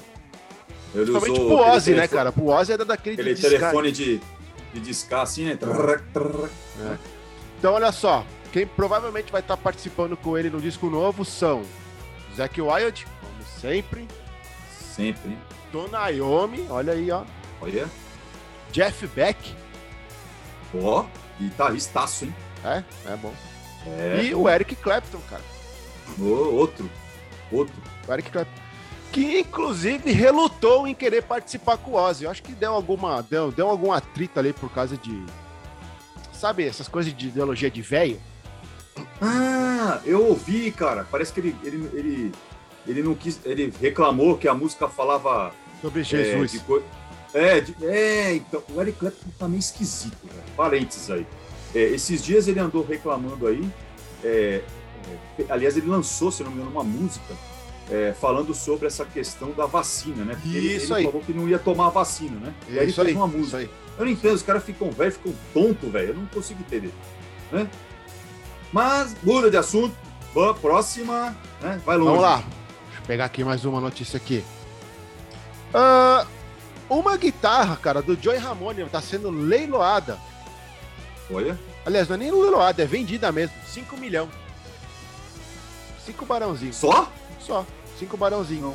Ele 0.94 1.06
Principalmente 1.06 1.39
pro 1.39 1.57
Ozzy, 1.57 1.94
né, 1.94 2.07
cara? 2.07 2.31
Pro 2.31 2.48
Ozzy 2.48 2.74
era 2.74 2.86
daquele 2.86 3.16
Aquele 3.16 3.36
de 3.36 3.42
telefone 3.42 3.92
de, 3.92 4.22
de 4.74 4.80
discar 4.80 5.22
assim, 5.22 5.45
né? 5.45 5.57
É. 6.81 6.98
Então, 7.57 7.74
olha 7.74 7.92
só. 7.92 8.25
Quem 8.51 8.66
provavelmente 8.66 9.31
vai 9.31 9.42
estar 9.42 9.57
participando 9.57 10.16
com 10.16 10.38
ele 10.38 10.50
no 10.50 10.60
disco 10.60 10.89
novo 10.89 11.25
são 11.25 11.63
Zack 12.36 12.60
Wild, 12.62 13.06
como 13.22 13.62
sempre. 13.62 14.07
Sempre. 14.97 15.38
Dona 15.71 16.09
Iommi, 16.09 16.65
olha 16.69 16.94
aí, 16.94 17.11
ó. 17.11 17.23
Olha. 17.61 17.88
Jeff 18.71 19.05
Beck. 19.07 19.55
Ó, 20.73 21.01
oh, 21.01 21.05
guitarristaço, 21.39 22.25
hein? 22.25 22.35
É, 22.65 22.83
é 23.05 23.15
bom. 23.15 23.33
É, 23.85 24.23
e 24.23 24.35
o 24.35 24.49
Eric 24.49 24.75
Clapton, 24.75 25.19
cara. 25.29 25.44
Oh, 26.19 26.55
outro. 26.55 26.89
Outro. 27.51 27.75
O 28.07 28.13
Eric 28.13 28.31
Clapton. 28.31 28.61
Que 29.11 29.39
inclusive 29.39 30.11
relutou 30.11 30.88
em 30.88 30.94
querer 30.94 31.23
participar 31.23 31.77
com 31.77 31.91
o 31.91 31.95
Ozzy. 31.95 32.25
Eu 32.25 32.31
acho 32.31 32.43
que 32.43 32.51
deu 32.51 32.73
alguma. 32.73 33.21
Deu, 33.21 33.51
deu 33.51 33.69
algum 33.69 33.91
atrito 33.91 34.39
ali 34.39 34.51
por 34.51 34.69
causa 34.71 34.97
de. 34.97 35.25
Sabe, 36.33 36.67
essas 36.67 36.88
coisas 36.88 37.15
de 37.15 37.27
ideologia 37.27 37.71
de 37.71 37.81
velho? 37.81 38.19
Ah, 39.21 40.01
eu 40.05 40.25
ouvi, 40.27 40.71
cara. 40.71 41.05
Parece 41.09 41.31
que 41.31 41.39
ele, 41.39 41.55
ele, 41.63 41.89
ele, 41.93 42.31
ele 42.88 43.04
não 43.04 43.13
quis. 43.13 43.39
Ele 43.45 43.74
reclamou 43.80 44.38
que 44.38 44.48
a 44.48 44.54
música 44.54 44.88
falava. 44.88 45.54
Sobre 45.81 46.04
Jesus. 46.04 46.63
É, 47.34 47.57
é, 47.57 47.62
de, 47.62 47.75
é, 47.86 48.34
então. 48.36 48.63
O 48.74 48.81
Eric 48.81 48.98
Clapton 49.00 49.30
tá 49.38 49.48
meio 49.48 49.60
esquisito, 49.60 50.18
cara. 50.28 50.44
Parênteses 50.56 51.10
aí. 51.12 51.28
É, 51.75 51.80
esses 51.80 52.24
dias 52.24 52.48
ele 52.48 52.60
andou 52.60 52.84
reclamando 52.84 53.48
aí. 53.48 53.68
É, 54.24 54.62
é, 55.39 55.45
aliás, 55.50 55.78
ele 55.78 55.88
lançou, 55.88 56.31
se 56.31 56.44
não 56.44 56.51
me 56.51 56.57
engano, 56.57 56.72
uma 56.72 56.84
música 56.84 57.36
é, 57.92 58.13
falando 58.19 58.54
sobre 58.54 58.88
essa 58.88 59.06
questão 59.06 59.51
da 59.51 59.66
vacina, 59.66 60.24
né? 60.24 60.34
Porque 60.42 60.57
isso 60.57 60.94
ele, 60.94 61.01
ele 61.01 61.12
falou 61.12 61.25
que 61.25 61.34
não 61.34 61.48
ia 61.48 61.60
tomar 61.60 61.88
a 61.88 61.89
vacina, 61.89 62.38
né? 62.39 62.54
E 62.69 62.80
aí 62.80 62.86
ele 62.86 62.94
fez 62.94 63.07
aí, 63.07 63.13
uma 63.13 63.28
música. 63.28 63.69
Eu 63.98 64.06
não 64.06 64.12
entendo, 64.12 64.34
os 64.34 64.44
caras 64.44 64.63
ficam 64.63 64.92
velhos, 64.92 65.16
ficam 65.16 65.34
tontos, 65.54 65.91
velho. 65.91 66.10
Eu 66.10 66.15
não 66.15 66.25
consigo 66.27 66.60
entender. 66.62 66.91
Né? 67.51 67.67
Mas 68.72 69.15
muda 69.24 69.50
de 69.50 69.58
assunto. 69.58 69.96
Vamos, 70.34 70.60
próxima, 70.60 71.36
né? 71.62 71.82
Vai 71.86 71.98
longe. 71.98 72.10
Vamos 72.10 72.22
lá. 72.22 72.44
Pegar 73.07 73.25
aqui 73.25 73.43
mais 73.43 73.65
uma 73.65 73.79
notícia 73.81 74.17
aqui. 74.17 74.43
Uh, 75.73 76.27
uma 76.89 77.17
guitarra, 77.17 77.75
cara, 77.77 78.01
do 78.01 78.21
Joey 78.21 78.37
Ramone 78.37 78.81
está 78.81 79.01
sendo 79.01 79.31
leiloada. 79.31 80.19
Olha. 81.31 81.57
Aliás, 81.85 82.07
não 82.07 82.15
é 82.15 82.19
nem 82.19 82.31
leiloada, 82.31 82.83
é 82.83 82.85
vendida 82.85 83.31
mesmo. 83.31 83.55
5 83.65 83.97
milhões. 83.97 84.29
5 86.05 86.25
barãozinhos. 86.25 86.75
Só? 86.75 87.11
Só. 87.39 87.65
5 87.97 88.17
barãozinhos. 88.17 88.63
Não, 88.63 88.71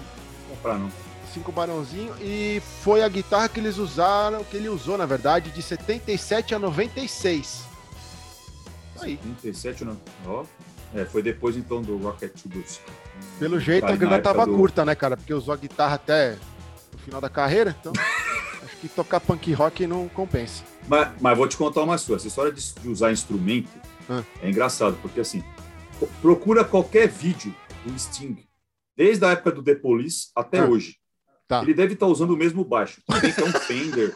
vou 0.49 0.57
comprar 0.57 0.79
não. 0.79 0.91
5 1.33 1.53
barãozinhos. 1.53 2.17
E 2.21 2.63
foi 2.83 3.03
a 3.05 3.09
guitarra 3.09 3.49
que 3.49 3.61
eles 3.61 3.77
usaram, 3.77 4.43
que 4.45 4.57
ele 4.57 4.69
usou, 4.69 4.97
na 4.97 5.07
verdade, 5.07 5.51
de 5.51 5.63
77 5.63 6.55
a 6.55 6.59
96 6.59 7.73
aí. 9.05 9.17
37 9.17 9.85
não. 9.85 10.01
Ó. 10.27 10.45
É, 10.95 11.05
foi 11.05 11.23
depois 11.23 11.57
então 11.57 11.83
do 11.83 11.97
Rocket 11.99 12.33
Tubers. 12.41 12.81
Pelo 13.39 13.59
jeito 13.59 13.87
a 13.87 13.97
grana 13.97 14.21
tava 14.21 14.47
do... 14.47 14.55
curta, 14.55 14.85
né, 14.85 14.95
cara? 14.95 15.17
Porque 15.17 15.35
usou 15.35 15.53
a 15.53 15.57
guitarra 15.57 15.97
até 15.97 16.37
o 16.95 16.99
final 16.99 17.21
da 17.21 17.29
carreira, 17.29 17.77
então 17.81 17.93
acho 18.63 18.77
que 18.77 18.89
tocar 18.89 19.21
punk 19.21 19.53
rock 19.53 19.87
não 19.87 20.09
compensa. 20.09 20.63
Mas, 20.87 21.11
mas 21.21 21.37
vou 21.37 21.49
te 21.49 21.57
contar 21.57 21.83
uma 21.83 21.99
sua. 21.99 22.17
Essa 22.17 22.29
história 22.29 22.53
de, 22.53 22.75
de 22.75 22.89
usar 22.89 23.13
instrumento 23.13 23.71
ah. 24.09 24.23
é 24.41 24.49
engraçado, 24.49 24.97
porque 25.03 25.21
assim, 25.21 25.43
procura 26.21 26.65
qualquer 26.65 27.09
vídeo 27.09 27.55
do 27.85 27.99
Sting, 27.99 28.47
desde 28.97 29.25
a 29.25 29.31
época 29.31 29.53
do 29.53 29.63
The 29.63 29.75
Police 29.75 30.29
até 30.37 30.61
ah. 30.61 30.67
hoje. 30.67 30.97
Tá. 31.49 31.63
Ele 31.63 31.75
deve 31.75 31.95
estar 31.95 32.07
tá 32.07 32.13
usando 32.13 32.31
o 32.31 32.37
mesmo 32.37 32.65
baixo. 32.65 33.03
Também 33.07 33.33
que 33.33 33.41
é 33.41 33.45
um 33.45 33.53
Fender. 33.53 34.15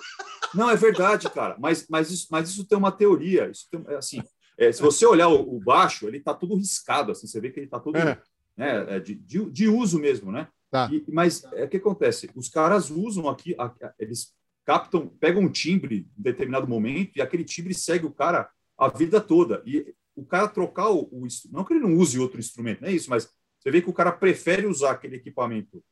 Não, 0.55 0.71
é 0.71 0.77
verdade, 0.77 1.29
cara. 1.29 1.57
Mas, 1.59 1.87
mas, 1.91 2.11
isso, 2.11 2.29
mas 2.31 2.49
isso 2.49 2.65
tem 2.65 2.79
uma 2.79 2.93
teoria. 2.93 3.51
Isso 3.51 3.67
tem, 3.71 3.85
assim, 3.95 4.23
é, 4.57 4.73
se 4.73 4.81
você 4.81 5.05
olhar 5.05 5.29
o, 5.29 5.57
o 5.57 5.61
baixo, 5.61 6.09
ele 6.09 6.17
está 6.17 6.33
todo 6.33 6.57
riscado, 6.57 7.13
assim, 7.13 7.27
você 7.27 7.41
vê 7.41 7.51
que 7.51 7.61
ele 7.61 7.67
está 7.67 7.79
todo 7.79 7.97
é. 7.97 8.19
Né, 8.57 8.97
é, 8.97 9.01
de, 9.01 9.15
de, 9.15 9.51
de, 9.51 9.69
uso 9.69 9.99
mesmo, 9.99 10.33
né? 10.33 10.49
Tá. 10.71 10.89
E, 10.93 11.05
mas 11.09 11.45
é 11.53 11.65
o 11.65 11.69
que 11.69 11.77
acontece? 11.77 12.31
Os 12.35 12.49
caras 12.49 12.91
usam 12.91 13.29
aqui, 13.29 13.55
a, 13.59 13.67
a, 13.67 13.95
eles 13.99 14.35
captam, 14.65 15.09
pegam 15.09 15.43
um 15.43 15.51
timbre 15.53 16.09
em 16.19 16.23
determinado 16.23 16.67
momento 16.67 17.17
e 17.17 17.23
aquele 17.23 17.45
timbre 17.45 17.75
segue 17.75 18.07
o 18.07 18.11
cara 18.13 18.51
a 18.79 18.89
vida 18.89 19.21
toda. 19.21 19.63
E 19.67 19.95
o 20.15 20.25
cara 20.25 20.49
trocar 20.49 20.91
o, 20.91 21.03
o 21.13 21.27
não 21.53 21.65
que 21.65 21.75
ele 21.75 21.83
não 21.83 21.95
use 21.97 22.19
outro 22.19 22.41
instrumento, 22.41 22.81
não 22.81 22.89
é 22.89 22.93
isso, 22.93 23.11
mas 23.11 23.29
você 23.61 23.71
vê 23.71 23.83
que 23.83 23.91
o 23.91 23.95
cara 23.95 24.11
prefere 24.13 24.67
usar 24.67 24.93
aquele 24.93 25.17
equipamento 25.17 25.83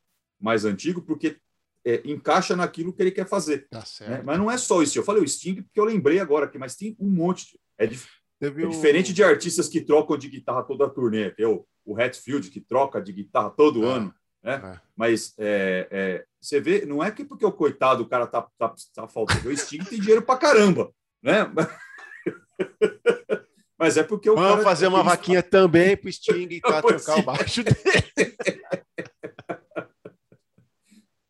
mais 0.40 0.64
antigo 0.64 1.02
porque 1.02 1.36
é, 1.86 2.00
encaixa 2.04 2.56
naquilo 2.56 2.92
que 2.92 3.02
ele 3.02 3.10
quer 3.10 3.28
fazer. 3.28 3.68
Tá 3.68 3.84
né? 4.08 4.22
Mas 4.24 4.38
não 4.38 4.50
é 4.50 4.56
só 4.56 4.82
isso. 4.82 4.98
Eu 4.98 5.02
falei 5.04 5.22
o 5.22 5.28
Sting 5.28 5.56
porque 5.62 5.78
eu 5.78 5.84
lembrei 5.84 6.18
agora 6.18 6.46
aqui, 6.46 6.56
mas 6.58 6.76
tem 6.76 6.96
um 6.98 7.10
monte. 7.10 7.52
de- 7.52 7.60
É, 7.76 7.86
dif- 7.86 8.08
é 8.40 8.48
o- 8.48 8.68
diferente 8.70 9.12
de 9.12 9.22
artistas 9.22 9.68
que 9.68 9.80
trocam 9.82 10.16
de 10.16 10.28
guitarra 10.28 10.62
toda 10.62 10.86
a 10.86 10.88
turnê. 10.90 11.30
Tem 11.30 11.44
o, 11.84 12.00
Hatfield, 12.00 12.50
que 12.50 12.60
troca 12.60 13.00
de 13.00 13.12
guitarra 13.12 13.50
todo 13.50 13.84
É. 13.84 13.86
ano. 13.88 14.14
Né? 14.42 14.54
É. 14.62 14.80
Mas 14.94 15.34
é, 15.38 15.88
é, 15.90 16.24
você 16.40 16.60
vê, 16.60 16.84
não 16.84 17.02
é 17.02 17.10
que 17.10 17.24
porque 17.24 17.46
o 17.46 17.52
coitado, 17.52 18.02
o 18.02 18.08
cara 18.08 18.26
tá, 18.26 18.46
tá, 18.58 18.74
tá 18.94 19.08
faltando. 19.08 19.48
O 19.48 19.56
Sting 19.56 19.82
tem 19.84 19.98
dinheiro 20.00 20.22
pra 20.22 20.36
caramba. 20.36 20.92
Né? 21.22 21.50
Mas 23.78 23.96
é 23.96 24.02
porque 24.02 24.30
o 24.30 24.34
Vamos 24.34 24.50
cara- 24.50 24.62
fazer 24.62 24.86
uma 24.86 25.02
vaquinha 25.02 25.42
também 25.42 25.96
pro 25.96 26.10
Sting 26.12 26.46
e 26.50 26.60
tá 26.62 26.80
tocar 26.80 27.18
o 27.18 27.22
baixo 27.22 27.62
dele. 27.64 27.76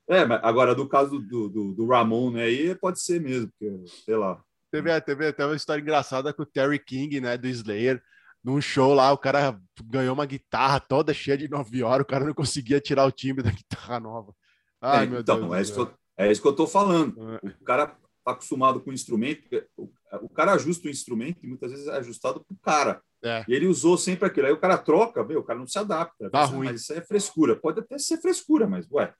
É, 0.07 0.25
mas 0.27 0.39
agora 0.45 0.75
do 0.75 0.87
caso 0.87 1.19
do, 1.19 1.49
do, 1.49 1.73
do 1.73 1.87
Ramon, 1.87 2.31
né? 2.33 2.43
Aí 2.45 2.75
pode 2.75 3.01
ser 3.01 3.19
mesmo, 3.21 3.49
porque, 3.49 3.75
sei 4.05 4.15
lá. 4.15 4.39
Teve, 4.71 5.01
teve 5.01 5.27
até 5.29 5.47
uma 5.47 5.57
história 5.57 5.81
engraçada 5.81 6.31
com 6.33 6.43
o 6.43 6.47
Terry 6.47 6.79
King, 6.79 7.23
né, 7.23 7.39
do 7.39 7.49
Slayer. 7.49 8.03
Num 8.45 8.61
show 8.61 8.93
lá, 8.93 9.11
o 9.13 9.17
cara 9.19 9.59
ganhou 9.85 10.13
uma 10.15 10.27
guitarra 10.27 10.79
toda 10.79 11.15
cheia 11.15 11.39
de 11.39 11.49
nove 11.49 11.83
horas, 11.83 12.05
o 12.05 12.09
cara 12.09 12.25
não 12.27 12.35
conseguia 12.35 12.79
tirar 12.81 13.07
o 13.07 13.11
timbre 13.13 13.43
da 13.43 13.51
guitarra 13.89 13.99
nova. 13.99 14.35
Ai, 14.81 15.05
É, 15.05 15.07
meu 15.09 15.21
então, 15.21 15.41
Deus. 15.41 15.53
é 15.55 15.63
isso, 15.63 15.73
que 15.73 15.79
céu. 15.81 15.87
eu, 15.87 16.25
é 16.27 16.31
isso 16.33 16.43
que 16.43 16.49
eu 16.49 16.55
tô 16.57 16.67
falando. 16.67 17.15
É. 17.43 17.49
O 17.61 17.65
cara 17.65 17.87
tá 18.23 18.33
acostumado 18.33 18.81
com 18.81 18.91
o 18.91 18.93
instrumento, 18.93 19.43
o, 19.77 19.91
o 20.23 20.29
cara 20.29 20.53
ajusta 20.53 20.87
o 20.89 20.91
instrumento 20.91 21.39
e 21.43 21.49
muitas 21.49 21.71
vezes 21.71 21.87
é 21.87 21.97
ajustado 21.97 22.45
pro 22.45 22.57
cara. 22.63 23.03
É. 23.23 23.43
E 23.49 23.55
ele 23.55 23.67
usou 23.67 23.97
sempre 23.97 24.27
aquilo. 24.29 24.47
Aí 24.47 24.53
o 24.53 24.61
cara 24.61 24.77
troca, 24.77 25.25
meu, 25.25 25.41
o 25.41 25.45
cara 25.45 25.59
não 25.59 25.67
se 25.67 25.79
adapta. 25.79 26.29
Mas, 26.31 26.51
ruim. 26.51 26.67
Mas 26.67 26.83
isso 26.83 26.93
aí 26.93 26.99
é 26.99 27.03
frescura. 27.03 27.57
Pode 27.57 27.81
até 27.81 27.97
ser 27.99 28.19
frescura, 28.21 28.67
mas, 28.67 28.87
ué, 28.91 29.15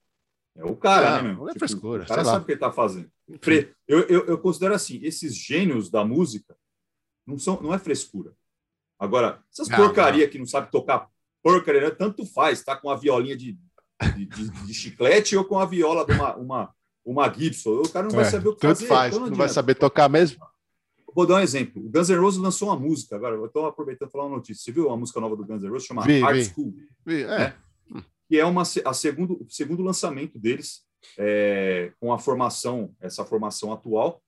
é 0.55 0.63
o 0.63 0.75
cara, 0.75 1.09
Não, 1.09 1.17
né, 1.17 1.23
meu? 1.29 1.37
não 1.37 1.49
é 1.49 1.53
frescura, 1.53 2.03
O 2.03 2.07
cara 2.07 2.21
lá. 2.21 2.31
sabe 2.33 2.43
o 2.43 2.45
que 2.45 2.51
ele 2.51 2.59
tá 2.59 2.71
fazendo. 2.71 3.09
Eu, 3.87 4.01
eu, 4.01 4.25
eu 4.27 4.37
considero 4.37 4.75
assim, 4.75 4.99
esses 5.01 5.35
gênios 5.35 5.89
da 5.89 6.05
música 6.05 6.55
não 7.25 7.39
são, 7.39 7.59
não 7.61 7.73
é 7.73 7.79
frescura. 7.79 8.33
Agora, 8.99 9.43
essas 9.51 9.67
Não, 9.67 9.77
porcaria 9.77 10.27
que 10.27 10.37
não 10.39 10.45
sabe 10.45 10.71
tocar 10.71 11.09
porcaria, 11.43 11.81
né, 11.81 11.91
tanto 11.91 12.25
faz, 12.25 12.63
tá 12.63 12.75
com 12.75 12.89
a 12.89 12.95
violinha 12.95 13.37
de, 13.37 13.55
de, 14.15 14.25
de- 14.25 14.49
de 14.65 14.73
chiclete 14.73 15.37
ou 15.37 15.45
com 15.45 15.59
a 15.59 15.65
viola 15.65 16.03
de 16.03 16.11
uma, 16.13 16.35
uma, 16.35 16.73
uma 17.05 17.31
Gibson. 17.31 17.81
O 17.81 17.89
cara 17.89 18.07
não 18.07 18.15
vai 18.15 18.25
É, 18.25 18.29
saber 18.31 18.47
o 18.49 18.53
que 18.55 18.61
tanto 18.61 18.77
fazer. 18.77 18.87
faz, 18.87 19.13
então 19.13 19.21
não, 19.25 19.29
não 19.29 19.37
vai 19.37 19.47
saber 19.49 19.75
tocar 19.75 20.09
mesmo. 20.09 20.43
Vou 21.13 21.25
dar 21.27 21.35
um 21.35 21.39
exemplo. 21.39 21.85
O 21.85 21.89
Guns 21.89 22.09
N' 22.09 22.17
Roses 22.17 22.41
lançou 22.41 22.67
uma 22.69 22.79
música, 22.79 23.15
agora 23.15 23.35
eu 23.35 23.45
estou 23.45 23.65
aproveitando 23.67 24.09
para 24.09 24.19
falar 24.19 24.25
uma 24.25 24.37
notícia. 24.37 24.63
Você 24.63 24.71
viu 24.71 24.89
a 24.89 24.97
música 24.97 25.19
nova 25.21 25.35
do 25.35 25.45
Guns 25.45 25.61
N' 25.61 25.69
Roses? 25.69 25.87
Chama 25.87 26.01
Vi, 26.03 26.23
Art 26.23 26.35
vi. 26.35 26.45
School. 26.45 26.73
É, 27.07 27.53
que 28.27 28.39
é 28.39 28.45
uma, 28.45 28.63
a 28.63 28.93
segundo, 28.93 29.33
o 29.43 29.47
segundo 29.47 29.83
lançamento 29.83 30.39
deles 30.39 30.81
é, 31.17 31.93
com 31.99 32.11
a 32.11 32.17
formação, 32.17 32.93
essa 32.99 33.23
formação 33.23 33.71
atual, 33.71 34.19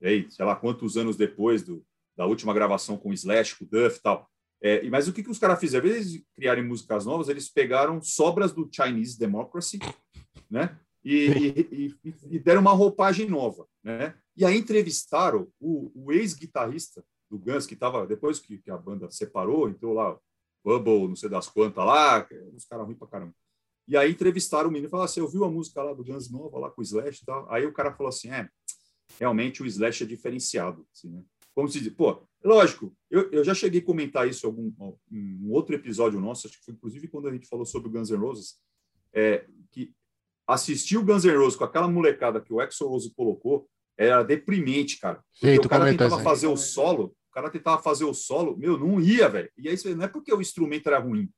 e 0.00 0.06
aí, 0.06 0.30
sei 0.30 0.44
lá 0.44 0.54
quantos 0.54 0.98
anos 0.98 1.16
depois 1.16 1.62
do, 1.62 1.82
da 2.16 2.26
última 2.26 2.54
gravação 2.54 2.96
com 2.96 3.10
o 3.10 3.12
Slash, 3.12 3.56
com 3.56 3.64
o 3.64 3.68
Duff 3.68 3.98
e 3.98 4.02
tal. 4.02 4.28
É, 4.62 4.88
mas 4.88 5.06
o 5.06 5.12
que, 5.12 5.22
que 5.22 5.30
os 5.30 5.38
caras 5.38 5.60
fizeram? 5.60 5.86
Em 5.86 5.92
vez 5.92 6.10
de 6.10 6.24
criarem 6.34 6.64
músicas 6.64 7.04
novas, 7.04 7.28
eles 7.28 7.48
pegaram 7.48 8.00
sobras 8.00 8.52
do 8.52 8.68
Chinese 8.72 9.18
Democracy, 9.18 9.78
né? 10.50 10.78
E, 11.04 11.94
e- 12.02 12.14
e- 12.30 12.38
deram 12.38 12.62
uma 12.62 12.72
roupagem 12.72 13.28
nova, 13.28 13.66
né? 13.84 14.14
E 14.36 14.44
aí 14.44 14.56
entrevistaram 14.56 15.48
o, 15.60 15.92
o 15.94 16.12
ex-guitarrista 16.12 17.04
do 17.30 17.38
Guns, 17.38 17.66
que 17.66 17.74
estava, 17.74 18.06
depois 18.06 18.38
que, 18.38 18.58
que 18.58 18.70
a 18.70 18.76
banda 18.76 19.10
separou, 19.10 19.68
entrou 19.68 19.92
lá, 19.92 20.18
Bubble, 20.64 21.06
não 21.08 21.14
sei 21.16 21.28
das 21.28 21.48
quantas 21.48 21.84
lá, 21.84 22.26
uns 22.52 22.64
caras 22.64 22.86
ruins 22.86 22.98
pra 22.98 23.06
caramba. 23.08 23.34
E 23.86 23.96
aí 23.96 24.10
entrevistaram 24.10 24.68
o 24.68 24.72
menino 24.72 24.88
e 24.88 24.90
falaram 24.90 25.04
assim: 25.04 25.20
eu 25.20 25.28
vi 25.28 25.42
a 25.44 25.48
música 25.48 25.80
lá 25.82 25.92
do 25.92 26.02
Guns 26.04 26.28
nova, 26.30 26.58
lá 26.58 26.70
com 26.70 26.80
o 26.80 26.84
Slash 26.84 27.22
e 27.22 27.26
tal. 27.26 27.46
Aí 27.52 27.64
o 27.64 27.72
cara 27.72 27.92
falou 27.92 28.08
assim: 28.08 28.30
é, 28.30 28.48
realmente 29.20 29.62
o 29.62 29.66
Slash 29.66 30.02
é 30.02 30.06
diferenciado. 30.06 30.84
Assim, 30.92 31.08
né? 31.10 31.22
Como 31.56 31.70
se 31.70 31.80
diz, 31.80 31.90
pô, 31.94 32.22
lógico, 32.44 32.94
eu, 33.10 33.30
eu 33.32 33.42
já 33.42 33.54
cheguei 33.54 33.80
a 33.80 33.84
comentar 33.84 34.28
isso 34.28 34.46
em 34.46 34.50
algum 34.50 34.94
um 35.10 35.50
outro 35.50 35.74
episódio 35.74 36.20
nosso, 36.20 36.46
acho 36.46 36.58
que 36.58 36.64
foi 36.66 36.74
inclusive 36.74 37.08
quando 37.08 37.28
a 37.28 37.32
gente 37.32 37.48
falou 37.48 37.64
sobre 37.64 37.88
o 37.88 37.90
Guns 37.90 38.10
N' 38.10 38.18
Roses, 38.18 38.56
é, 39.14 39.46
que 39.70 39.90
assistir 40.46 40.98
o 40.98 41.02
Guns 41.02 41.24
N' 41.24 41.34
Roses 41.34 41.56
com 41.56 41.64
aquela 41.64 41.88
molecada 41.88 42.42
que 42.42 42.52
o 42.52 42.60
Exo 42.60 42.86
Rose 42.86 43.10
colocou 43.16 43.66
era 43.96 44.22
deprimente, 44.22 45.00
cara. 45.00 45.24
Sim, 45.32 45.56
o 45.56 45.66
cara 45.66 45.86
tentava 45.86 46.22
fazer 46.22 46.46
o 46.46 46.58
solo, 46.58 47.16
o 47.30 47.32
cara 47.32 47.48
tentava 47.48 47.82
fazer 47.82 48.04
o 48.04 48.12
solo, 48.12 48.54
meu, 48.58 48.78
não 48.78 49.00
ia, 49.00 49.26
velho. 49.26 49.50
E 49.56 49.70
aí 49.70 49.76
não 49.94 50.04
é 50.04 50.08
porque 50.08 50.34
o 50.34 50.40
instrumento 50.42 50.88
era 50.88 50.98
ruim. 50.98 51.30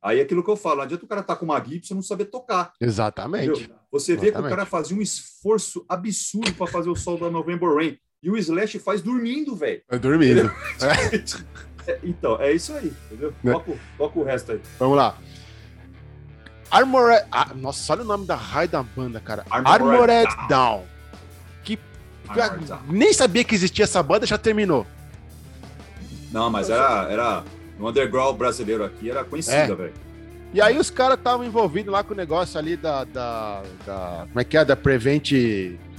Aí 0.00 0.20
é 0.20 0.22
aquilo 0.22 0.44
que 0.44 0.50
eu 0.50 0.56
falo, 0.56 0.76
não 0.76 0.82
adianta 0.84 1.04
o 1.04 1.08
cara 1.08 1.22
estar 1.22 1.34
com 1.34 1.46
uma 1.46 1.64
Gibson 1.64 1.94
e 1.94 1.96
não 1.96 2.02
saber 2.02 2.26
tocar. 2.26 2.72
exatamente. 2.80 3.62
Entendeu? 3.62 3.76
Você 3.90 4.14
vê 4.14 4.20
que 4.20 4.26
o 4.26 4.28
Exatamente. 4.28 4.50
cara 4.50 4.66
fazia 4.66 4.96
um 4.96 5.02
esforço 5.02 5.84
absurdo 5.88 6.54
para 6.54 6.66
fazer 6.68 6.90
o 6.90 6.94
solo 6.94 7.18
da 7.18 7.30
November 7.30 7.74
Rain. 7.74 7.98
E 8.24 8.30
o 8.30 8.36
Slash 8.38 8.78
faz 8.80 9.02
dormindo, 9.02 9.54
velho. 9.54 9.82
Eu 9.88 9.98
dormindo. 10.00 10.50
É, 11.86 11.98
então, 12.02 12.40
é 12.40 12.50
isso 12.50 12.72
aí, 12.72 12.90
entendeu? 13.10 13.34
Né? 13.44 13.52
Toca, 13.52 13.70
o- 13.72 13.78
toca 13.98 14.18
o 14.18 14.24
resto 14.24 14.52
aí. 14.52 14.60
Vamos 14.78 14.96
lá. 14.96 15.18
Armored. 16.70 17.26
Ah, 17.30 17.50
nossa, 17.54 17.92
olha 17.92 18.00
o 18.00 18.06
nome 18.06 18.26
da 18.26 18.34
raio 18.34 18.68
da 18.70 18.82
banda, 18.82 19.20
cara. 19.20 19.44
Armored 19.50 19.84
Armored, 20.24 20.48
Down. 20.48 20.84
Que 21.62 21.78
Armored 22.26 22.64
Down. 22.64 22.80
nem 22.88 23.12
sabia 23.12 23.44
que 23.44 23.54
existia 23.54 23.84
essa 23.84 24.02
banda, 24.02 24.24
já 24.24 24.38
terminou. 24.38 24.86
Não, 26.32 26.48
mas 26.48 26.70
era, 26.70 27.06
era 27.10 27.44
no 27.78 27.88
underground 27.90 28.36
brasileiro 28.38 28.82
aqui, 28.82 29.10
era 29.10 29.22
conhecida, 29.22 29.56
É. 29.56 29.74
velho. 29.74 29.92
E 30.54 30.62
aí 30.62 30.78
os 30.78 30.88
caras 30.88 31.18
estavam 31.18 31.44
envolvidos 31.44 31.92
lá 31.92 32.02
com 32.02 32.14
o 32.14 32.16
negócio 32.16 32.58
ali 32.58 32.76
da, 32.78 33.04
da, 33.04 33.62
da- 33.84 34.24
Como 34.28 34.40
é 34.40 34.44
que 34.44 34.56
é? 34.56 34.64
Da 34.64 34.74
Prevent. 34.74 35.32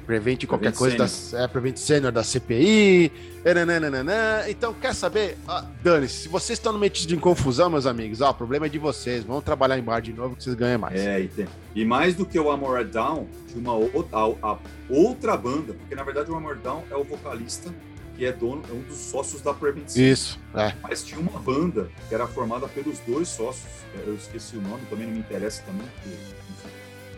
Prevent 0.05 0.45
qualquer 0.45 0.71
Prevent 0.73 0.97
coisa 0.97 1.33
da 1.33 1.43
é, 1.43 1.47
Prevent 1.47 1.77
Senior 1.77 2.11
da 2.11 2.23
CPI. 2.23 3.11
nananana. 3.43 4.43
Então, 4.49 4.73
quer 4.73 4.93
saber? 4.93 5.37
Ah, 5.47 5.65
Dane-se, 5.83 6.23
se 6.23 6.27
vocês 6.29 6.57
estão 6.59 6.73
no 6.73 6.79
meio 6.79 6.91
de 6.91 7.17
confusão, 7.17 7.69
meus 7.69 7.85
amigos, 7.85 8.21
ó, 8.21 8.29
o 8.29 8.33
problema 8.33 8.65
é 8.65 8.69
de 8.69 8.79
vocês. 8.79 9.23
Vão 9.23 9.41
trabalhar 9.41 9.77
em 9.77 9.83
bar 9.83 9.99
de 10.01 10.13
novo 10.13 10.35
que 10.35 10.43
vocês 10.43 10.55
ganham 10.55 10.79
mais. 10.79 10.99
É, 10.99 11.21
e, 11.21 11.27
tem- 11.27 11.47
e 11.75 11.85
mais 11.85 12.15
do 12.15 12.25
que 12.25 12.39
o 12.39 12.49
Armored 12.51 12.89
Down, 12.91 13.27
de 13.51 13.59
uma 13.59 13.73
outra, 13.73 14.17
a, 14.17 14.51
a 14.53 14.57
outra 14.89 15.35
banda, 15.37 15.73
porque 15.73 15.95
na 15.95 16.03
verdade 16.03 16.31
o 16.31 16.35
Armored 16.35 16.61
Down 16.61 16.83
é 16.89 16.95
o 16.95 17.03
vocalista 17.03 17.73
que 18.17 18.23
é 18.25 18.31
dono, 18.31 18.63
é 18.69 18.71
um 18.71 18.79
dos 18.81 18.97
sócios 18.97 19.41
da 19.41 19.53
Prevent 19.53 19.89
Senior. 19.89 20.13
Isso, 20.13 20.39
é. 20.55 20.73
Mas 20.81 21.03
tinha 21.03 21.19
uma 21.19 21.37
banda 21.37 21.89
que 22.07 22.15
era 22.15 22.25
formada 22.25 22.65
pelos 22.67 22.97
dois 22.99 23.27
sócios, 23.27 23.65
é, 23.93 24.07
eu 24.07 24.15
esqueci 24.15 24.55
o 24.55 24.61
nome, 24.61 24.81
também 24.89 25.05
não 25.05 25.13
me 25.13 25.19
interessa 25.19 25.61
também, 25.63 25.85
porque, 26.01 26.15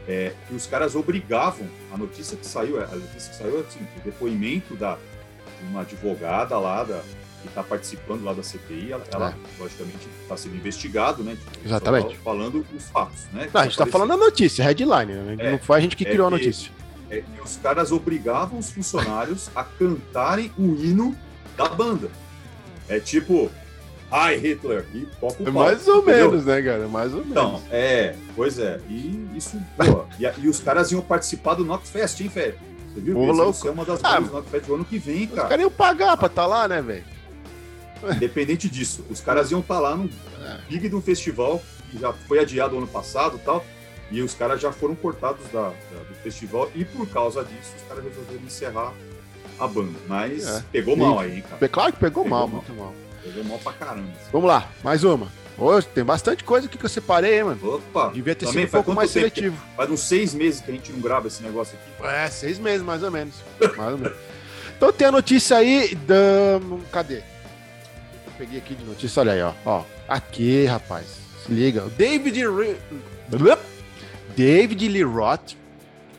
é, 0.08 0.34
que 0.48 0.56
os 0.56 0.66
caras 0.66 0.96
obrigavam, 0.96 1.68
a 1.94 1.98
notícia 1.98 2.38
que 2.38 2.46
saiu, 2.46 2.82
a 2.82 2.88
notícia 2.88 3.30
que 3.32 3.36
saiu 3.36 3.58
é 3.58 3.62
assim, 3.62 3.80
o 3.98 4.00
depoimento 4.06 4.76
da, 4.76 4.96
de 4.96 5.68
uma 5.70 5.82
advogada 5.82 6.58
lá, 6.58 6.84
da, 6.84 7.02
que 7.42 7.48
está 7.50 7.62
participando 7.62 8.24
lá 8.24 8.34
da 8.34 8.42
CPI, 8.42 8.92
ela, 8.94 9.04
ela, 9.14 9.38
logicamente 9.60 10.08
está 10.24 10.36
sendo 10.38 10.56
investigado, 10.56 11.24
né? 11.24 11.36
tipo, 11.36 11.60
É. 11.62 11.66
Exatamente. 11.66 12.18
Falando 12.18 12.66
os 12.76 12.90
fatos, 12.90 13.26
né? 13.34 13.50
Não, 13.54 13.62
a 13.62 13.64
gente 13.66 13.78
tá 13.78 13.86
falando 13.86 14.14
a 14.14 14.18
notícia, 14.18 14.64
headline, 14.64 15.14
né? 15.14 15.36
É, 15.40 15.52
não 15.52 15.60
foi 15.60 15.78
a 15.78 15.82
gente 15.82 15.96
que 15.96 16.06
é 16.06 16.10
criou 16.10 16.28
a 16.28 16.32
que- 16.32 16.38
notícia. 16.38 16.72
é 17.10 17.22
que 17.22 17.42
os 17.44 17.58
caras 17.58 17.92
obrigavam 17.92 18.58
os 18.58 18.72
funcionários 18.72 19.50
a 19.56 19.64
cantarem 19.64 20.52
o 20.58 20.64
hino 20.76 21.16
da 21.56 21.68
banda. 21.70 22.10
É 22.90 23.00
tipo, 23.00 23.52
Hi 24.12 24.38
Hitler, 24.38 24.86
e 24.94 25.06
toca 25.20 25.44
o 25.44 25.48
É 25.50 25.52
pau, 25.52 25.64
mais 25.64 25.88
ou 25.88 26.02
entendeu? 26.02 26.30
menos, 26.32 26.46
né, 26.46 26.62
cara? 26.62 26.88
Mais 26.88 27.14
ou 27.14 27.22
Então, 27.22 27.52
menos. 27.54 27.66
é, 27.72 28.16
pois 28.36 28.58
é. 28.58 28.80
E 28.90 29.28
isso, 29.36 29.62
pô, 29.76 30.06
e, 30.18 30.46
e 30.46 30.48
os 30.48 30.60
caras 30.62 30.92
iam 30.92 31.02
participar 31.02 31.56
do 31.56 31.66
Knockfest, 31.66 32.22
hein, 32.22 32.30
velho? 32.30 32.56
Você 32.94 33.02
viu? 33.02 33.18
Ô, 33.20 33.24
Esse- 33.30 33.34
louco. 33.38 33.52
Isso 33.52 33.68
é 33.68 33.72
uma 33.72 33.84
das 33.86 34.00
Ah, 34.04 34.20
do 34.20 34.32
Knockfest 34.32 34.66
do 34.66 34.76
ano 34.76 34.86
que 34.86 34.98
vem, 34.98 35.26
Os 35.26 35.32
cara. 35.34 35.50
caras 35.50 35.62
iam 35.62 35.72
pagar 35.72 36.16
pra 36.16 36.28
estar 36.28 36.46
lá, 36.46 36.68
né, 36.70 36.82
velho? 36.82 37.04
Independente 38.16 38.70
disso, 38.70 39.04
os 39.10 39.20
caras 39.20 39.52
iam 39.52 39.60
estar 39.60 39.80
lá 39.80 39.96
no 39.96 40.06
É. 40.42 40.58
big 40.70 40.88
de 40.88 40.96
um 40.96 41.02
festival 41.02 41.62
que 41.92 41.98
já 42.00 42.14
foi 42.14 42.40
adiado 42.40 42.78
ano 42.78 42.88
passado 42.88 43.36
e 43.36 43.40
tal, 43.40 43.66
e 44.10 44.22
os 44.22 44.34
caras 44.34 44.62
já 44.62 44.72
foram 44.72 44.96
cortados 44.96 45.46
da, 45.52 45.64
da- 45.70 46.04
do 46.08 46.16
festival 46.24 46.70
e 46.76 46.86
por 46.86 47.08
causa 47.10 47.44
disso 47.44 47.74
os 47.76 47.82
caras 47.90 48.04
resolveram 48.06 48.42
encerrar 48.46 48.94
a 49.60 49.68
banda. 49.68 49.98
Mas 50.08 50.48
É. 50.48 50.64
pegou 50.72 50.96
mal 50.96 51.20
aí, 51.20 51.38
hein, 51.38 51.44
cara. 51.50 51.68
Claro 51.68 51.92
que 51.94 52.00
pegou, 52.00 52.24
Pegou 52.24 52.38
mal, 52.40 52.48
mal. 52.48 52.64
muito 52.64 52.74
mal. 52.80 52.94
Pegou 53.28 53.44
mal 53.44 53.60
pra 53.60 53.74
caramba. 53.74 54.08
Vamos 54.32 54.48
lá, 54.48 54.70
mais 54.84 55.04
uma. 55.04 55.28
Hoje 55.58 55.88
tem 55.88 56.04
bastante 56.04 56.44
coisa 56.44 56.68
aqui 56.68 56.78
que 56.78 56.86
eu 56.86 56.90
separei, 56.90 57.40
hein, 57.40 57.44
mano. 57.46 57.76
Opa! 57.76 58.10
Devia 58.14 58.36
ter 58.36 58.46
sido 58.48 58.64
um 58.64 58.68
pouco 58.68 58.94
mais 58.94 59.12
tempo? 59.12 59.28
seletivo. 59.28 59.58
Faz 59.76 59.90
uns 59.90 60.00
seis 60.02 60.34
meses 60.34 60.62
que 60.62 60.70
a 60.70 60.74
gente 60.74 60.92
não 60.92 61.00
grava 61.00 61.28
esse 61.28 61.42
negócio 61.42 61.76
aqui. 61.78 62.08
É, 62.08 62.28
seis 62.30 62.60
meses, 62.60 62.84
mais 62.86 63.02
ou 63.04 63.10
menos. 63.12 63.34
Mais 63.76 63.92
ou 63.92 63.98
menos. 63.98 64.18
Então 64.78 64.94
tem 64.94 65.08
a 65.08 65.12
notícia 65.12 65.58
aí 65.58 65.96
da. 65.96 66.16
Cadê? 66.92 67.18
Eu 67.18 67.24
peguei 68.38 68.60
aqui 68.60 68.76
de 68.76 68.84
notícia, 68.86 69.20
olha 69.20 69.32
aí, 69.34 69.42
ó. 69.42 69.52
ó 69.66 69.84
aqui, 70.08 70.66
rapaz. 70.66 71.08
Se 71.44 71.52
liga. 71.52 71.84
O 71.86 71.90
David 71.90 72.40
Ri- 72.48 72.78
David 74.36 74.88
Lee 74.88 75.04
Roth. 75.04 75.54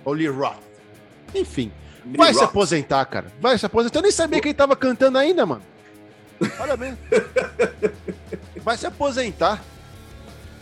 Ou 0.04 0.12
Lee 0.14 0.28
Roth. 0.28 0.56
Enfim. 1.34 1.70
Vai 2.16 2.32
se 2.32 2.40
Rock. 2.40 2.50
aposentar, 2.50 3.04
cara. 3.04 3.26
Vai 3.40 3.56
se 3.56 3.64
aposentar. 3.66 3.98
Eu 3.98 4.02
nem 4.02 4.10
sabia 4.10 4.40
que 4.40 4.48
ele 4.48 4.54
tava 4.54 4.74
cantando 4.74 5.18
ainda, 5.18 5.44
mano. 5.46 5.62
Olha 6.60 6.76
bem. 6.76 6.96
Vai 8.62 8.76
se 8.76 8.86
aposentar. 8.86 9.62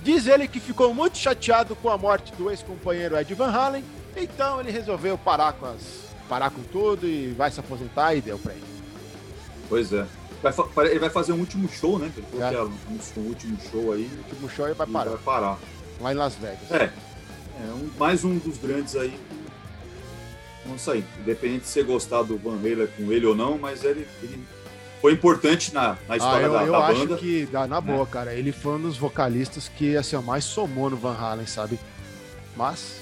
Diz 0.02 0.26
ele 0.26 0.46
que 0.46 0.60
ficou 0.60 0.94
muito 0.94 1.18
chateado 1.18 1.74
com 1.76 1.90
a 1.90 1.98
morte 1.98 2.32
do 2.34 2.48
ex-companheiro 2.50 3.16
Ed 3.18 3.34
Van 3.34 3.50
Halen 3.50 3.84
Então 4.16 4.60
ele 4.60 4.70
resolveu 4.70 5.18
parar 5.18 5.52
com 5.54 5.66
as 5.66 6.06
parar 6.28 6.50
com 6.50 6.62
tudo 6.62 7.06
e 7.06 7.32
vai 7.32 7.50
se 7.50 7.58
aposentar 7.60 8.14
e 8.14 8.20
deu 8.20 8.38
pra 8.38 8.52
ele. 8.52 8.64
Pois 9.68 9.92
é. 9.92 10.06
Vai 10.42 10.86
ele 10.90 10.98
vai 10.98 11.10
fazer 11.10 11.32
um 11.32 11.38
último 11.40 11.68
show, 11.68 11.98
né? 11.98 12.10
Ele 12.16 12.26
falou 12.30 12.46
É. 12.46 12.50
que 12.50 12.56
anunciou 12.56 13.24
um 13.24 13.28
último 13.28 13.58
show 13.70 13.92
aí. 13.92 14.04
O 14.12 14.18
último 14.18 14.50
show 14.50 14.66
ele 14.66 14.74
vai 14.74 14.86
e 14.88 14.90
parar 14.92 15.10
Vai 15.10 15.18
parar. 15.18 15.58
lá 16.00 16.12
em 16.12 16.14
Las 16.16 16.34
Vegas. 16.36 16.70
É. 16.70 16.84
É 17.58 17.72
um- 17.72 17.90
mais 17.98 18.22
um 18.24 18.38
dos 18.38 18.58
grandes 18.58 18.94
aí. 18.96 19.18
Vamos 20.64 20.82
sair. 20.82 21.04
Independente 21.20 21.62
de 21.62 21.68
você 21.68 21.82
gostar 21.82 22.22
do 22.22 22.36
Van 22.38 22.56
Halen 22.58 22.86
com 22.96 23.10
ele 23.12 23.24
ou 23.26 23.34
não, 23.36 23.56
mas 23.58 23.82
ele, 23.84 24.06
ele 24.22 24.44
foi 25.06 25.12
importante 25.12 25.72
na, 25.72 25.90
na 25.90 25.96
Ah, 26.08 26.16
história 26.16 26.46
eu, 26.46 26.52
da, 26.52 26.64
eu 26.64 26.72
da 26.72 26.86
acho 26.88 27.06
banda. 27.06 27.16
que, 27.16 27.46
dá 27.46 27.64
na 27.64 27.80
boa, 27.80 28.04
cara, 28.04 28.34
ele 28.34 28.50
foi 28.50 28.72
um 28.74 28.82
dos 28.82 28.96
vocalistas 28.98 29.68
que 29.68 29.96
assim, 29.96 30.16
mais 30.16 30.42
somou 30.42 30.90
no 30.90 30.96
Van 30.96 31.16
Halen, 31.16 31.46
sabe? 31.46 31.78
Mas. 32.56 32.96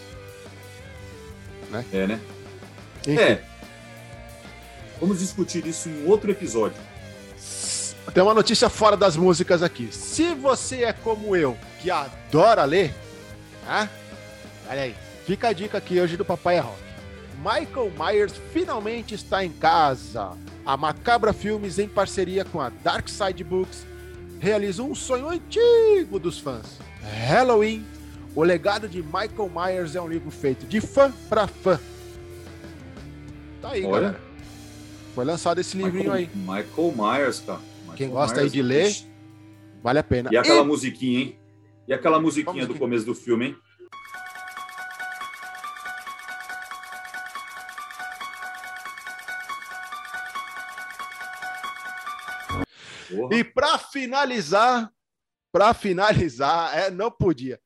É, 1.90 2.06
né? 2.06 2.20
enfim, 3.08 3.18
É. 3.18 3.42
Vamos 5.00 5.20
discutir 5.20 5.66
isso 5.66 5.88
em 5.88 6.04
outro 6.06 6.30
episódio. 6.30 6.76
Tem 8.12 8.22
uma 8.22 8.34
notícia 8.34 8.68
fora 8.68 8.98
das 8.98 9.16
músicas 9.16 9.62
aqui. 9.62 9.88
Se 9.90 10.34
você 10.34 10.84
é 10.84 10.92
como 10.92 11.34
eu, 11.34 11.56
que 11.80 11.90
adora 11.90 12.64
ler, 12.64 12.94
né? 13.66 13.88
Olha 14.68 14.82
aí, 14.82 14.94
fica 15.26 15.48
a 15.48 15.52
dica 15.54 15.78
aqui 15.78 15.98
hoje 15.98 16.18
do 16.18 16.24
Papai 16.24 16.56
é 16.56 16.60
Rock. 16.60 16.76
Michael 17.38 17.92
Myers 17.98 18.32
finalmente 18.52 19.14
está 19.14 19.44
em 19.44 19.50
casa. 19.50 20.32
A 20.64 20.76
Macabra 20.76 21.32
Filmes, 21.32 21.78
em 21.78 21.88
parceria 21.88 22.44
com 22.44 22.60
a 22.60 22.70
Dark 22.70 23.08
Side 23.08 23.44
Books, 23.44 23.86
realizou 24.40 24.90
um 24.90 24.94
sonho 24.94 25.28
antigo 25.28 26.18
dos 26.18 26.38
fãs. 26.38 26.78
Halloween, 27.28 27.84
o 28.34 28.42
legado 28.42 28.88
de 28.88 29.02
Michael 29.02 29.50
Myers 29.54 29.94
é 29.94 30.00
um 30.00 30.08
livro 30.08 30.30
feito 30.30 30.66
de 30.66 30.80
fã 30.80 31.12
para 31.28 31.46
fã. 31.46 31.78
Tá 33.60 33.70
aí, 33.70 33.84
Olha. 33.84 33.92
galera. 34.00 34.20
Foi 35.14 35.24
lançado 35.24 35.60
esse 35.60 35.76
livrinho 35.76 36.10
Michael, 36.12 36.14
aí. 36.14 36.30
Michael 36.34 36.94
Myers, 36.96 37.40
cara. 37.40 37.60
Michael 37.80 37.96
Quem 37.96 38.10
gosta 38.10 38.40
aí 38.40 38.50
de 38.50 38.62
ler. 38.62 38.92
Vale 39.82 39.98
a 39.98 40.02
pena. 40.02 40.30
E 40.32 40.36
aquela 40.36 40.62
E- 40.62 40.66
musiquinha, 40.66 41.20
hein? 41.20 41.38
E 41.86 41.92
aquela 41.92 42.18
musiquinha 42.18 42.62
Vamos 42.62 42.68
do 42.68 42.78
começo 42.78 43.04
do 43.04 43.14
filme, 43.14 43.48
hein? 43.48 43.56
Porra. 53.16 53.34
E 53.36 53.44
para 53.44 53.78
finalizar, 53.78 54.90
para 55.52 55.74
finalizar, 55.74 56.76
é, 56.78 56.90
não 56.90 57.10
podia. 57.10 57.60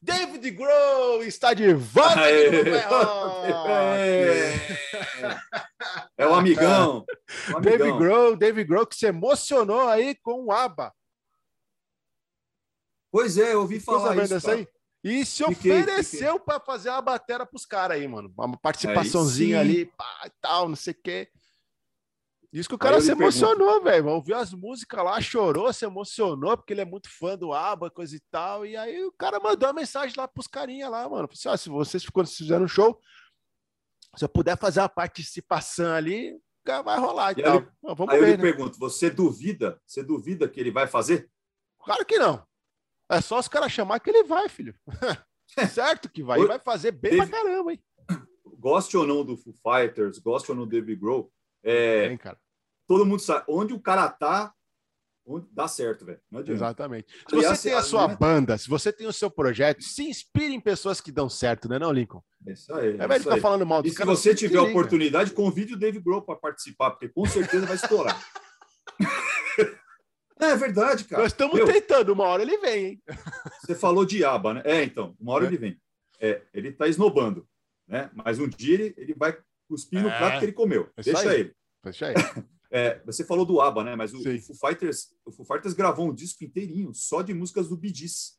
David 0.00 0.50
Grohl 0.50 1.24
está 1.24 1.54
de 1.54 1.72
volta 1.72 2.20
Aê. 2.20 2.46
aqui 2.46 2.56
no 2.58 2.64
Papai 2.76 2.82
Rock. 2.82 3.46
É, 3.48 4.68
é 6.24 6.26
o 6.26 6.34
amigão. 6.34 7.06
O 7.56 7.60
David. 7.60 7.92
Grohl, 7.92 8.36
David 8.36 8.68
Grohl 8.68 8.86
que 8.86 8.96
se 8.96 9.06
emocionou 9.06 9.88
aí 9.88 10.14
com 10.16 10.44
o 10.44 10.52
ABBA. 10.52 10.92
Pois 13.10 13.38
é, 13.38 13.54
eu 13.54 13.60
ouvi 13.60 13.80
Ficou 13.80 13.98
falar 13.98 14.22
isso. 14.24 14.34
dessa 14.34 14.52
aí? 14.52 14.68
E 15.02 15.24
se 15.24 15.44
Fiquei, 15.44 15.80
ofereceu 15.80 16.40
para 16.40 16.58
fazer 16.58 16.90
uma 16.90 17.00
batera 17.00 17.46
pros 17.46 17.64
caras 17.64 17.96
aí, 17.96 18.08
mano. 18.08 18.32
Uma 18.36 18.58
participaçãozinha 18.58 19.60
Aí 19.60 19.68
ali, 19.68 19.86
pá, 19.86 20.30
tal, 20.40 20.68
não 20.68 20.76
sei 20.76 20.92
o 20.92 20.96
quê. 21.02 21.28
Diz 22.54 22.68
que 22.68 22.74
o 22.76 22.78
cara 22.78 22.98
eu 22.98 23.00
se 23.00 23.10
emocionou, 23.10 23.82
velho. 23.82 24.06
Ouviu 24.06 24.36
as 24.36 24.52
músicas 24.52 25.04
lá, 25.04 25.20
chorou, 25.20 25.72
se 25.72 25.84
emocionou, 25.84 26.56
porque 26.56 26.72
ele 26.72 26.82
é 26.82 26.84
muito 26.84 27.08
fã 27.10 27.36
do 27.36 27.52
ABBA, 27.52 27.90
coisa 27.90 28.14
e 28.14 28.20
tal. 28.30 28.64
E 28.64 28.76
aí 28.76 29.04
o 29.04 29.10
cara 29.10 29.40
mandou 29.40 29.66
uma 29.68 29.72
mensagem 29.74 30.14
lá 30.16 30.28
pros 30.28 30.46
carinha 30.46 30.88
lá, 30.88 31.02
mano. 31.08 31.26
Falou 31.26 31.30
assim, 31.32 31.48
ó, 31.48 31.56
se 31.56 31.68
vocês 31.68 32.08
quando 32.08 32.28
fizeram 32.28 32.66
um 32.66 32.68
show, 32.68 32.96
se 34.16 34.24
eu 34.24 34.28
puder 34.28 34.56
fazer 34.56 34.78
uma 34.78 34.88
participação 34.88 35.94
ali, 35.94 36.38
cara, 36.64 36.84
vai 36.84 36.96
rolar 36.96 37.36
e, 37.36 37.40
E 37.40 37.42
tal. 37.42 37.66
Ó, 37.82 37.92
Vamos 37.96 38.14
Aí 38.14 38.20
eu 38.20 38.24
ver, 38.24 38.30
lhe 38.30 38.36
né? 38.36 38.42
pergunto, 38.42 38.78
você 38.78 39.10
duvida? 39.10 39.80
Você 39.84 40.04
duvida 40.04 40.48
que 40.48 40.60
ele 40.60 40.70
vai 40.70 40.86
fazer? 40.86 41.28
Claro 41.80 42.06
que 42.06 42.18
não. 42.20 42.40
É 43.10 43.20
só 43.20 43.40
os 43.40 43.48
caras 43.48 43.72
chamar 43.72 43.98
que 43.98 44.10
ele 44.10 44.22
vai, 44.22 44.48
filho. 44.48 44.76
certo 45.74 46.08
que 46.08 46.22
vai. 46.22 46.38
E 46.38 46.42
Oi, 46.42 46.46
vai 46.46 46.60
fazer 46.60 46.92
bem 46.92 47.16
Dave- 47.16 47.26
pra 47.28 47.42
caramba, 47.42 47.72
hein? 47.72 47.82
Goste 48.60 48.96
ou 48.96 49.04
não 49.04 49.24
do 49.24 49.36
Foo 49.36 49.52
Fighters, 49.54 50.20
goste 50.20 50.52
ou 50.52 50.56
não 50.56 50.64
do 50.64 50.70
David 50.70 51.00
Grohl, 51.00 51.32
é, 51.64 52.06
Hein, 52.06 52.16
cara? 52.16 52.38
Todo 52.86 53.06
mundo 53.06 53.20
sabe 53.20 53.44
onde 53.48 53.72
o 53.74 53.80
cara 53.80 54.08
tá, 54.08 54.52
onde 55.26 55.46
dá 55.52 55.66
certo, 55.66 56.04
velho. 56.04 56.20
Exatamente. 56.46 57.12
Se 57.28 57.34
Aliás, 57.36 57.58
você 57.58 57.68
tem 57.70 57.78
a 57.78 57.82
sua 57.82 58.08
né? 58.08 58.16
banda, 58.18 58.58
se 58.58 58.68
você 58.68 58.92
tem 58.92 59.06
o 59.06 59.12
seu 59.12 59.30
projeto, 59.30 59.82
se 59.82 60.04
inspire 60.04 60.52
em 60.54 60.60
pessoas 60.60 61.00
que 61.00 61.10
dão 61.10 61.28
certo, 61.28 61.68
né, 61.68 61.78
não, 61.78 61.90
Lincoln? 61.92 62.22
É 62.46 62.52
isso 62.52 62.74
aí. 62.74 62.96
É 62.98 63.04
é 63.04 63.08
velho 63.08 63.32
aí. 63.32 63.40
falando 63.40 63.64
mal 63.64 63.80
E 63.80 63.84
dos 63.84 63.94
se 63.94 64.04
você 64.04 64.34
tiver 64.34 64.58
a 64.58 64.62
oportunidade, 64.62 65.30
convide 65.32 65.74
o 65.74 65.78
David 65.78 66.04
Grohl 66.04 66.22
para 66.22 66.36
participar, 66.36 66.90
porque 66.90 67.08
com 67.08 67.24
certeza 67.26 67.66
vai 67.66 67.76
estourar. 67.76 68.20
É 70.36 70.56
verdade, 70.56 71.04
cara. 71.04 71.22
Nós 71.22 71.32
estamos 71.32 71.54
Meu, 71.54 71.64
tentando, 71.66 72.12
uma 72.12 72.24
hora 72.24 72.42
ele 72.42 72.58
vem, 72.58 72.84
hein? 72.86 73.02
Você 73.64 73.74
falou 73.74 74.04
de 74.04 74.24
aba, 74.24 74.54
né? 74.54 74.62
É, 74.64 74.82
então, 74.82 75.16
uma 75.18 75.32
hora 75.32 75.44
É. 75.44 75.48
ele 75.48 75.56
vem. 75.56 75.80
É, 76.20 76.42
ele 76.52 76.72
tá 76.72 76.88
esnobando, 76.88 77.46
né? 77.86 78.10
Mas 78.12 78.38
um 78.40 78.48
dia 78.48 78.74
ele, 78.74 78.94
ele 78.96 79.14
vai 79.14 79.38
cuspir 79.68 80.02
no 80.02 80.08
É. 80.08 80.18
prato 80.18 80.38
que 80.40 80.44
ele 80.46 80.52
comeu. 80.52 80.90
Isso 80.98 81.12
Deixa 81.12 81.34
ele. 81.34 81.54
Deixa 81.82 82.06
aí. 82.08 82.14
É, 82.76 83.00
você 83.04 83.24
falou 83.24 83.46
do 83.46 83.60
ABBA, 83.60 83.84
né? 83.84 83.94
Mas 83.94 84.12
o, 84.12 84.20
Sim. 84.20 84.40
Foo 84.40 84.56
Fighters, 84.56 85.14
o 85.24 85.30
Foo 85.30 85.46
Fighters 85.46 85.74
gravou 85.74 86.10
um 86.10 86.14
disco 86.14 86.42
inteirinho 86.42 86.92
só 86.92 87.22
de 87.22 87.32
músicas 87.32 87.68
do 87.68 87.76
Bee 87.76 87.94
Gees. 87.94 88.36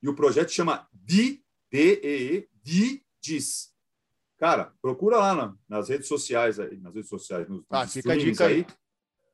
E 0.00 0.08
o 0.08 0.14
projeto 0.14 0.50
chama 0.50 0.88
D-D-E-E, 0.92 2.48
Bee 2.62 3.04
Gees. 3.20 3.74
Cara, 4.38 4.72
procura 4.80 5.16
lá 5.16 5.34
na- 5.34 5.56
nas 5.68 5.88
redes 5.88 6.06
sociais 6.06 6.60
aí, 6.60 6.78
nas 6.78 6.94
redes 6.94 7.08
sociais, 7.08 7.48
nos, 7.48 7.64
Ah, 7.70 7.82
nos 7.82 7.92
fica 7.92 8.12
a 8.12 8.16
dica 8.16 8.46
aí. 8.46 8.64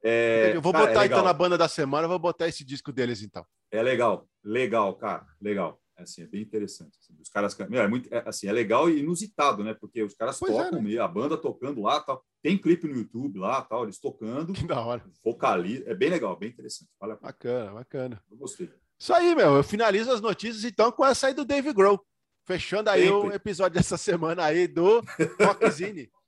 É, 0.02 0.56
eu 0.56 0.62
vou 0.62 0.72
cara, 0.72 0.86
botar 0.86 1.02
é 1.02 1.06
então 1.06 1.22
na 1.22 1.32
banda 1.34 1.58
da 1.58 1.68
semana, 1.68 2.04
eu 2.06 2.08
vou 2.08 2.18
botar 2.18 2.48
esse 2.48 2.64
disco 2.64 2.90
deles 2.90 3.20
então. 3.20 3.44
É 3.70 3.82
legal, 3.82 4.26
legal, 4.42 4.94
cara, 4.96 5.26
legal. 5.38 5.78
É, 6.00 6.02
Assim, 6.02 6.22
é 6.22 6.26
bem 6.26 6.40
interessante. 6.42 6.98
assim, 6.98 7.14
os 7.20 7.28
caras, 7.28 7.56
meu, 7.68 7.82
é 7.82 7.86
muito, 7.88 8.12
é, 8.12 8.22
assim, 8.26 8.48
é 8.48 8.52
legal 8.52 8.88
e 8.90 9.00
inusitado, 9.00 9.62
né? 9.62 9.74
Porque 9.74 10.02
os 10.02 10.14
caras 10.14 10.38
Pois 10.38 10.52
é, 10.52 10.56
tocam, 10.64 10.78
né? 10.78 10.84
meio, 10.88 11.02
a 11.02 11.08
banda 11.08 11.36
tocando 11.36 11.82
lá, 11.82 12.00
tal. 12.00 12.24
Tem 12.42 12.56
clipe 12.56 12.88
no 12.88 12.96
YouTube 12.96 13.38
lá, 13.38 13.60
tal, 13.62 13.84
eles 13.84 13.98
tocando, 13.98 14.52
Que 14.54 14.66
da 14.66 14.80
hora. 14.80 15.04
vocaliza, 15.22 15.84
é 15.86 15.94
bem 15.94 16.08
legal, 16.10 16.34
bem 16.36 16.48
interessante. 16.48 16.90
Vale. 16.98 17.16
Bacana, 17.20 17.72
bacana. 17.72 18.22
Eu 18.30 18.36
gostei. 18.36 18.70
Isso 18.98 19.12
aí, 19.12 19.34
meu. 19.34 19.56
Eu 19.56 19.62
finalizo 19.64 20.10
as 20.10 20.20
notícias 20.20 20.64
então 20.64 20.90
com 20.90 21.04
essa 21.04 21.26
aí 21.28 21.34
do 21.34 21.44
Dave 21.44 21.72
Grohl. 21.72 22.04
Fechando 22.46 22.90
aí 22.90 23.06
Sempre. 23.08 23.28
o 23.28 23.32
episódio 23.32 23.78
dessa 23.78 23.96
semana 23.96 24.44
aí 24.44 24.66
do 24.66 25.02
Rockzine. 25.40 26.10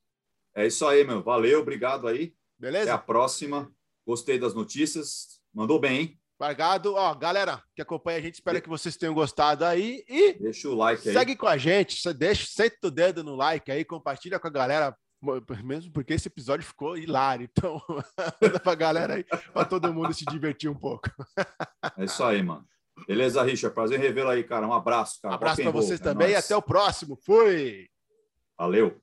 É 0.54 0.66
isso 0.66 0.86
aí, 0.86 1.02
meu. 1.02 1.22
Valeu, 1.22 1.60
obrigado 1.60 2.06
aí. 2.06 2.24
Até 2.24 2.68
a 2.68 2.70
Beleza? 2.70 2.98
próxima. 2.98 3.74
Gostei 4.06 4.38
das 4.38 4.52
notícias. 4.52 5.40
Mandou 5.50 5.80
bem, 5.80 5.98
hein? 5.98 6.20
Largado. 6.46 6.94
Ó, 6.96 7.14
galera 7.14 7.62
que 7.76 7.80
acompanha 7.80 8.18
a 8.18 8.20
gente, 8.20 8.34
espero 8.34 8.60
que 8.60 8.68
vocês 8.68 8.96
tenham 8.96 9.14
gostado 9.14 9.64
aí. 9.64 10.02
E 10.08 10.32
Deixa 10.40 10.68
o 10.68 10.74
like 10.74 11.06
aí. 11.08 11.14
segue 11.14 11.36
com 11.36 11.46
a 11.46 11.56
gente. 11.56 12.12
Deixa, 12.14 12.46
senta 12.46 12.88
o 12.88 12.90
dedo 12.90 13.22
no 13.22 13.36
like 13.36 13.70
aí, 13.70 13.84
compartilha 13.84 14.40
com 14.40 14.48
a 14.48 14.50
galera. 14.50 14.96
Mesmo 15.62 15.92
porque 15.92 16.14
esse 16.14 16.26
episódio 16.26 16.66
ficou 16.66 16.98
hilário. 16.98 17.48
Então, 17.50 17.80
manda 18.42 18.58
pra 18.58 18.74
galera 18.74 19.14
aí, 19.14 19.24
pra 19.52 19.64
todo 19.64 19.94
mundo 19.94 20.12
se 20.12 20.24
divertir 20.24 20.68
um 20.68 20.74
pouco. 20.74 21.08
É 21.96 22.04
isso 22.04 22.24
aí, 22.24 22.42
mano. 22.42 22.66
Beleza, 23.06 23.40
Richard? 23.44 23.72
Prazer 23.72 24.00
em 24.00 24.02
revê-lo 24.02 24.30
aí, 24.30 24.42
cara. 24.42 24.66
Um 24.66 24.72
abraço, 24.72 25.18
Um 25.18 25.22
cara. 25.22 25.34
abraço 25.36 25.56
Rock 25.58 25.68
and 25.68 25.72
pra 25.72 25.80
vocês. 25.80 26.00
É 26.00 26.02
também 26.02 26.30
e 26.30 26.32
nóis. 26.32 26.44
até 26.44 26.56
o 26.56 26.60
próximo. 26.62 27.16
Fui! 27.24 27.88
Valeu. 28.58 29.00